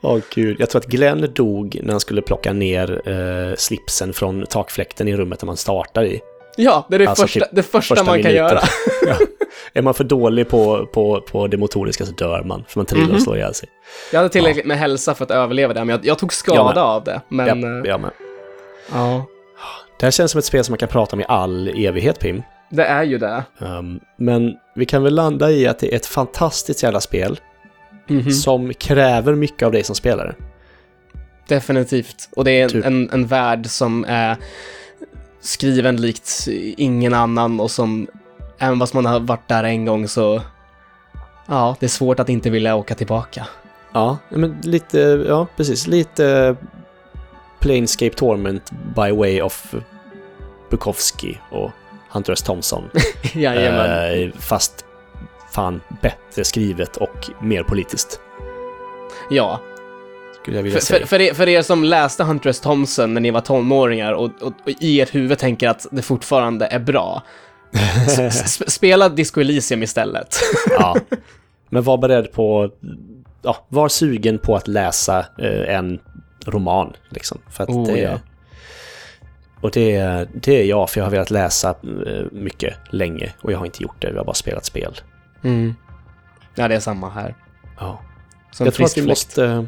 Åh 0.00 0.18
gud. 0.34 0.56
Jag 0.60 0.70
tror 0.70 0.80
att 0.80 0.86
Glenn 0.86 1.32
dog 1.34 1.80
när 1.82 1.90
han 1.92 2.00
skulle 2.00 2.22
plocka 2.22 2.52
ner 2.52 3.08
eh, 3.08 3.56
slipsen 3.56 4.12
från 4.12 4.46
takfläkten 4.46 5.08
i 5.08 5.16
rummet 5.16 5.40
där 5.40 5.46
man 5.46 5.56
startar 5.56 6.04
i. 6.04 6.20
Ja, 6.56 6.86
det 6.90 6.94
är 6.94 6.98
det, 6.98 7.06
Alltså, 7.06 7.22
första, 7.22 7.40
typ 7.40 7.48
det 7.52 7.62
första, 7.62 7.94
första 7.94 8.04
man 8.04 8.22
kan 8.22 8.34
göra. 8.34 8.60
ja. 9.06 9.18
Är 9.72 9.82
man 9.82 9.94
för 9.94 10.04
dålig 10.04 10.48
på, 10.48 10.86
på, 10.86 11.20
på 11.20 11.46
det 11.46 11.56
motoriska 11.56 12.06
så 12.06 12.12
dör 12.12 12.42
man. 12.44 12.64
För 12.68 12.78
man 12.78 12.86
trillar 12.86 13.06
Mhm. 13.06 13.14
och 13.14 13.22
slår 13.22 13.36
ihjäl 13.36 13.54
sig. 13.54 13.68
Jag 14.12 14.18
hade 14.18 14.28
tillräckligt 14.28 14.66
med 14.66 14.78
hälsa 14.78 15.14
för 15.14 15.24
att 15.24 15.30
överleva 15.30 15.74
det, 15.74 15.80
men 15.80 15.88
jag, 15.88 16.06
jag 16.06 16.18
tog 16.18 16.32
skada 16.32 16.58
Jag 16.58 16.78
av 16.78 17.04
det. 17.04 17.20
Men, 17.28 17.46
ja, 17.62 17.68
eh, 17.68 17.90
jag 17.90 18.00
med. 18.00 18.10
ja, 18.92 19.26
Det 19.98 20.06
här 20.06 20.10
känns 20.10 20.30
som 20.30 20.38
ett 20.38 20.44
spel 20.44 20.64
som 20.64 20.72
man 20.72 20.78
kan 20.78 20.88
prata 20.88 21.16
om 21.16 21.20
i 21.20 21.24
all 21.28 21.68
evighet, 21.68 22.18
Pim. 22.20 22.42
det 22.70 22.84
är 22.84 23.02
ju 23.02 23.18
det. 23.18 23.44
Um, 23.58 24.00
men 24.16 24.52
vi 24.74 24.86
kan 24.86 25.02
väl 25.02 25.14
landa 25.14 25.50
i 25.50 25.66
att 25.66 25.78
det 25.78 25.92
är 25.92 25.96
ett 25.96 26.06
fantastiskt 26.06 26.82
jävla 26.82 27.00
spel 27.00 27.40
Mhm. 28.08 28.30
som 28.30 28.74
kräver 28.74 29.34
mycket 29.34 29.62
av 29.66 29.72
dig 29.72 29.84
som 29.84 29.94
spelare. 29.96 30.34
Definitivt. 31.48 32.28
Och 32.36 32.44
det 32.44 32.50
är 32.50 32.62
en, 32.64 32.70
Typ. 32.70 32.84
en, 32.84 33.10
en 33.12 33.26
värld 33.26 33.66
som 33.66 34.04
är 34.08 34.36
skriven 35.40 35.96
likt 35.96 36.48
ingen 36.76 37.14
annan 37.14 37.60
och 37.60 37.70
som, 37.70 38.06
även 38.64 38.78
fast 38.78 38.94
man 38.94 39.06
har 39.06 39.20
varit 39.20 39.48
där 39.48 39.64
en 39.64 39.84
gång 39.84 40.08
så, 40.08 40.42
ja, 41.46 41.76
det 41.80 41.86
är 41.86 41.90
svårt 41.90 42.20
att 42.20 42.28
inte 42.28 42.50
vilja 42.50 42.76
åka 42.76 42.94
tillbaka. 42.94 43.46
Ja, 43.92 44.18
men 44.28 44.56
lite, 44.62 44.98
ja 45.28 45.46
precis, 45.56 45.86
lite 45.86 46.56
Planescape 47.60 48.14
Torment 48.16 48.70
by 48.96 49.10
way 49.10 49.42
of 49.42 49.74
Bukowski 50.70 51.38
och 51.50 51.70
Hunter 52.10 52.32
S. 52.32 52.42
Thompson. 52.42 52.90
Jajamän. 53.32 54.22
Eh, 54.22 54.30
fast 54.38 54.84
fan 55.52 55.80
bättre 56.02 56.44
skrivet 56.44 56.96
och 56.96 57.30
mer 57.40 57.62
politiskt. 57.62 58.20
Ja, 59.30 59.60
Skulle 60.42 60.56
jag 60.56 60.62
vilja 60.62 60.78
för, 60.78 60.86
säga. 60.86 61.00
för, 61.00 61.06
för, 61.06 61.20
er, 61.20 61.34
för 61.34 61.48
er 61.48 61.62
som 61.62 61.84
läste 61.84 62.24
Hunter 62.24 62.50
S. 62.50 62.60
Thompson 62.60 63.14
när 63.14 63.20
ni 63.20 63.30
var 63.30 63.40
tonåringar 63.40 64.12
och, 64.12 64.30
och, 64.40 64.52
och 64.64 64.70
i 64.80 65.00
ert 65.00 65.14
huvud 65.14 65.38
tänker 65.38 65.68
att 65.68 65.86
det 65.90 66.02
fortfarande 66.02 66.66
är 66.66 66.78
bra, 66.78 67.22
spela 68.66 69.08
Disco 69.08 69.40
Elysium 69.40 69.82
istället. 69.82 70.36
Ja. 70.70 70.96
Men 71.70 71.82
var 71.82 71.98
beredd 71.98 72.32
på, 72.32 72.70
ja, 73.42 73.56
var 73.68 73.88
sugen 73.88 74.38
på 74.38 74.56
att 74.56 74.68
läsa 74.68 75.18
eh, 75.38 75.74
en 75.76 75.98
roman 76.46 76.92
liksom. 77.08 77.38
För 77.50 77.62
att 77.64 77.70
Oh, 77.70 77.86
det, 77.86 77.98
ja. 78.00 78.18
Och 79.60 79.70
det, 79.70 79.96
är- 79.96 80.28
det 80.34 80.60
är 80.60 80.64
jag, 80.64 80.90
för 80.90 81.00
jag 81.00 81.04
har 81.06 81.10
velat 81.10 81.30
läsa 81.30 81.70
eh, 82.06 82.24
mycket 82.32 82.74
länge 82.90 83.32
och 83.42 83.52
jag 83.52 83.58
har 83.58 83.66
inte 83.66 83.82
gjort 83.82 83.96
det, 84.02 84.08
jag 84.08 84.16
har 84.16 84.24
bara 84.24 84.34
spelat 84.34 84.64
spel. 84.64 85.00
Mm. 85.44 85.74
Ja, 86.54 86.68
det 86.68 86.74
är 86.74 86.80
samma 86.80 87.10
här. 87.10 87.34
Ja. 87.80 88.00
Som 88.52 88.66
Jag 88.66 88.74
tror, 88.74 88.86
att 88.86 88.96
vi 88.98 89.06
måste, 89.06 89.66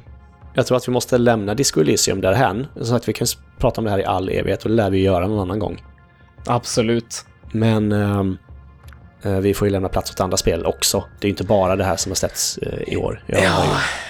jag 0.54 0.66
tror 0.66 0.76
att 0.76 0.88
vi 0.88 0.92
måste 0.92 1.18
lämna 1.18 1.54
Disco 1.54 1.80
Elysium 1.80 2.20
därhän, 2.20 2.66
så 2.80 2.94
att 2.94 3.08
vi 3.08 3.12
kan 3.12 3.26
prata 3.58 3.80
om 3.80 3.84
det 3.84 3.90
här 3.90 3.98
i 3.98 4.04
all 4.04 4.28
evighet 4.28 4.62
och 4.62 4.68
det 4.70 4.76
lär 4.76 4.90
vi 4.90 5.02
göra 5.02 5.26
någon 5.26 5.38
annan 5.38 5.58
gång. 5.58 5.84
Absolut. 6.46 7.24
Men 7.52 7.92
ehm, 7.92 8.38
eh, 9.22 9.32
vi 9.32 9.54
får 9.54 9.68
ju 9.68 9.72
lämna 9.72 9.88
plats 9.88 10.10
åt 10.10 10.20
andra 10.20 10.36
spel 10.36 10.66
också. 10.66 11.04
Det 11.20 11.26
är 11.26 11.28
ju 11.28 11.32
inte 11.32 11.44
bara 11.44 11.76
det 11.76 11.84
här 11.84 11.96
som 11.96 12.10
har 12.10 12.16
släppts 12.16 12.58
eh, 12.58 12.92
i 12.92 12.96
år. 12.96 13.24
Jag 13.26 13.42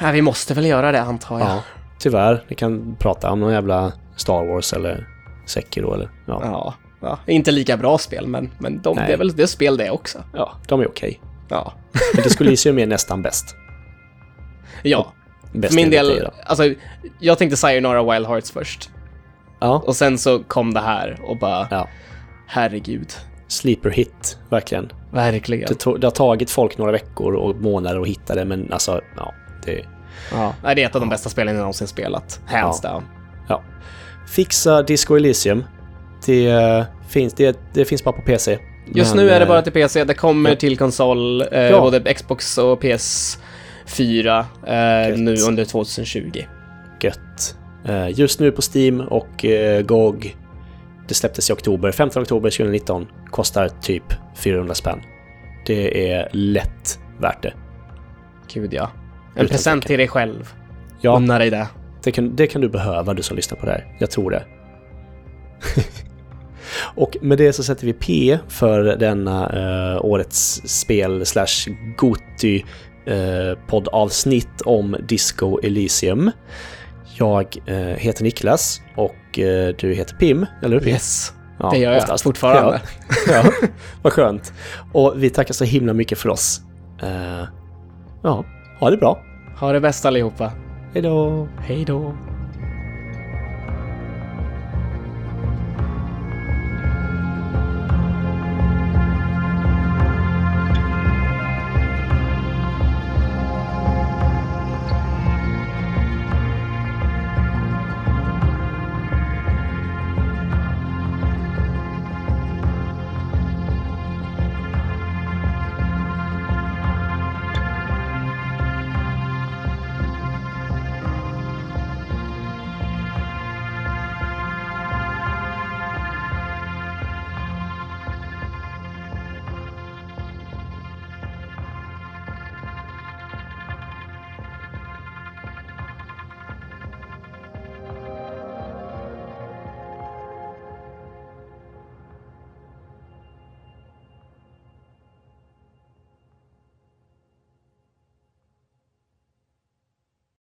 Ja, 0.00 0.10
vi 0.12 0.22
måste 0.22 0.54
väl 0.54 0.66
göra 0.66 0.92
det 0.92 1.00
antar 1.00 1.38
jag. 1.38 1.48
ja, 1.48 1.62
tyvärr. 1.98 2.44
Vi 2.48 2.54
kan 2.54 2.96
prata 2.98 3.30
om 3.30 3.40
någon 3.40 3.52
jävla 3.52 3.92
Star 4.16 4.46
Wars 4.46 4.72
eller 4.72 5.08
Sekiro 5.46 5.94
eller... 5.94 6.10
Ja, 6.26 6.40
Ja, 6.42 6.74
ja. 7.00 7.18
Inte 7.26 7.50
lika 7.50 7.76
bra 7.76 7.98
spel, 7.98 8.26
men, 8.26 8.50
men 8.58 8.82
de, 8.82 8.96
Nej. 8.96 9.06
det 9.06 9.12
är 9.12 9.18
väl 9.18 9.36
det 9.36 9.42
är 9.42 9.46
spel 9.46 9.76
det 9.76 9.90
också. 9.90 10.18
ja 10.32 10.52
de 10.68 10.80
är 10.80 10.88
okej. 10.88 11.20
Ja. 11.48 11.72
Men 12.14 12.22
Disco 12.24 12.44
Elysium 12.44 12.78
är 12.78 12.86
nästan 12.86 13.22
bäst. 13.22 13.56
Ja, 14.82 15.12
bäst 15.52 15.74
min 15.74 15.90
del, 15.90 16.30
alltså, 16.46 16.74
jag 17.18 17.38
tänkte 17.38 17.56
Sayonara 17.56 18.12
Wild 18.12 18.26
Hearts 18.26 18.50
först. 18.50 18.90
Ja, 19.60 19.82
Och 19.86 19.96
sen 19.96 20.18
så 20.18 20.42
kom 20.42 20.74
det 20.74 20.80
här 20.80 21.18
och 21.22 21.38
bara, 21.38 21.68
ja. 21.70 21.88
Herregud. 22.46 23.12
Sleeper 23.48 23.90
hit, 23.90 24.38
verkligen. 24.48 24.92
Verkligen. 25.12 25.68
Det, 25.68 25.98
det 25.98 26.06
har 26.06 26.10
tagit 26.10 26.50
folk 26.50 26.78
några 26.78 26.92
veckor 26.92 27.34
och 27.34 27.56
månader 27.56 28.00
att 28.00 28.08
hitta 28.08 28.34
det, 28.34 28.44
men 28.44 28.72
alltså, 28.72 29.00
ja, 29.16 29.34
det... 29.64 29.84
Ja. 30.32 30.54
Det 30.62 30.82
är 30.82 30.86
ett 30.86 30.94
av 30.94 31.00
de 31.00 31.10
bästa 31.10 31.28
spelen 31.28 31.54
jag 31.54 31.60
någonsin 31.60 31.86
spelat. 31.86 32.40
Hands 32.46 32.80
Ja. 32.82 32.90
down. 32.90 33.04
Ja. 33.48 33.62
Fixa 34.28 34.82
Disco 34.82 35.16
Elysium. 35.16 35.64
Det, 36.26 36.46
eh, 36.46 36.84
finns, 37.08 37.34
det, 37.34 37.58
det 37.74 37.84
finns 37.84 38.04
bara 38.04 38.12
på 38.12 38.22
PC. 38.22 38.58
Just 38.94 39.14
Men, 39.14 39.24
nu 39.24 39.30
är 39.30 39.38
det 39.40 39.44
eh, 39.44 39.48
bara 39.48 39.62
till 39.62 39.72
PC, 39.72 40.04
det 40.04 40.14
kommer 40.14 40.50
ja. 40.50 40.56
till 40.56 40.78
konsol, 40.78 41.42
eh, 41.52 41.80
både 41.80 42.14
Xbox 42.14 42.58
och 42.58 42.82
PS4 42.82 44.38
eh, 44.66 45.18
nu 45.18 45.36
under 45.48 45.64
2020. 45.64 46.42
Gött. 47.00 47.56
Eh, 47.84 48.08
Just 48.18 48.40
nu 48.40 48.52
på 48.52 48.62
Steam 48.74 49.00
och 49.00 49.44
eh, 49.44 49.82
GOG. 49.82 50.36
Det 51.08 51.14
släpptes 51.14 51.50
i 51.50 51.52
oktober. 51.52 51.92
15 51.92 52.22
oktober 52.22 52.50
2019. 52.50 53.06
Kostar 53.30 53.68
typ 53.68 54.14
400 54.36 54.74
spänn. 54.74 55.00
Det 55.66 56.10
är 56.12 56.28
lätt 56.32 56.98
värt 57.20 57.42
det. 57.42 57.54
Gud 58.52 58.74
ja. 58.74 58.90
En 59.34 59.44
Utan 59.44 59.48
present 59.48 59.86
till 59.86 59.98
dig 59.98 60.08
själv. 60.08 60.52
Ja, 61.00 61.16
Unna 61.16 61.38
dig 61.38 61.50
det. 61.50 61.68
det 62.02 62.12
kan, 62.12 62.36
det 62.36 62.46
kan 62.46 62.60
du 62.60 62.68
behöva 62.68 63.14
du 63.14 63.22
som 63.22 63.36
lyssnar 63.36 63.58
på 63.58 63.66
det 63.66 63.72
här. 63.72 63.96
Jag 63.98 64.10
tror 64.10 64.30
det. 64.30 64.44
och 66.94 67.16
med 67.20 67.38
det 67.38 67.52
så 67.52 67.62
sätter 67.62 67.86
vi 67.86 67.92
P 67.92 68.38
för 68.48 68.82
denna 68.82 69.50
eh, 69.94 70.04
årets 70.04 70.62
spel 70.64 71.26
slash 71.26 71.70
Goti 71.96 72.64
eh, 73.06 73.58
poddavsnitt 73.66 74.60
om 74.64 74.96
Disco 75.08 75.60
Elysium. 75.62 76.30
Jag 77.18 77.56
eh, 77.66 77.76
heter 77.76 78.22
Niklas 78.24 78.80
och 78.96 79.38
eh, 79.38 79.74
du 79.78 79.94
heter 79.94 80.16
Pim, 80.16 80.46
eller 80.62 80.80
hur? 80.80 80.88
Yes. 80.88 81.32
Ja, 81.58 81.70
det 81.70 81.78
gör 81.78 81.92
jag 81.92 82.02
oftast. 82.02 82.24
fortfarande. 82.24 82.80
Ja, 83.28 83.32
ja, 83.44 83.68
vad 84.02 84.12
skönt. 84.12 84.52
Och 84.92 85.14
vi 85.16 85.30
tackar 85.30 85.54
så 85.54 85.64
himla 85.64 85.92
mycket 85.92 86.18
för 86.18 86.28
oss. 86.28 86.60
Eh, 87.02 87.44
ja, 88.22 88.44
ha 88.80 88.90
det 88.90 88.96
bra. 88.96 89.22
Ha 89.60 89.72
det 89.72 89.80
bäst 89.80 90.06
allihopa. 90.06 90.52
Hej 90.94 91.02
då! 91.02 91.48
Hej 91.60 91.84
då. 91.84 92.14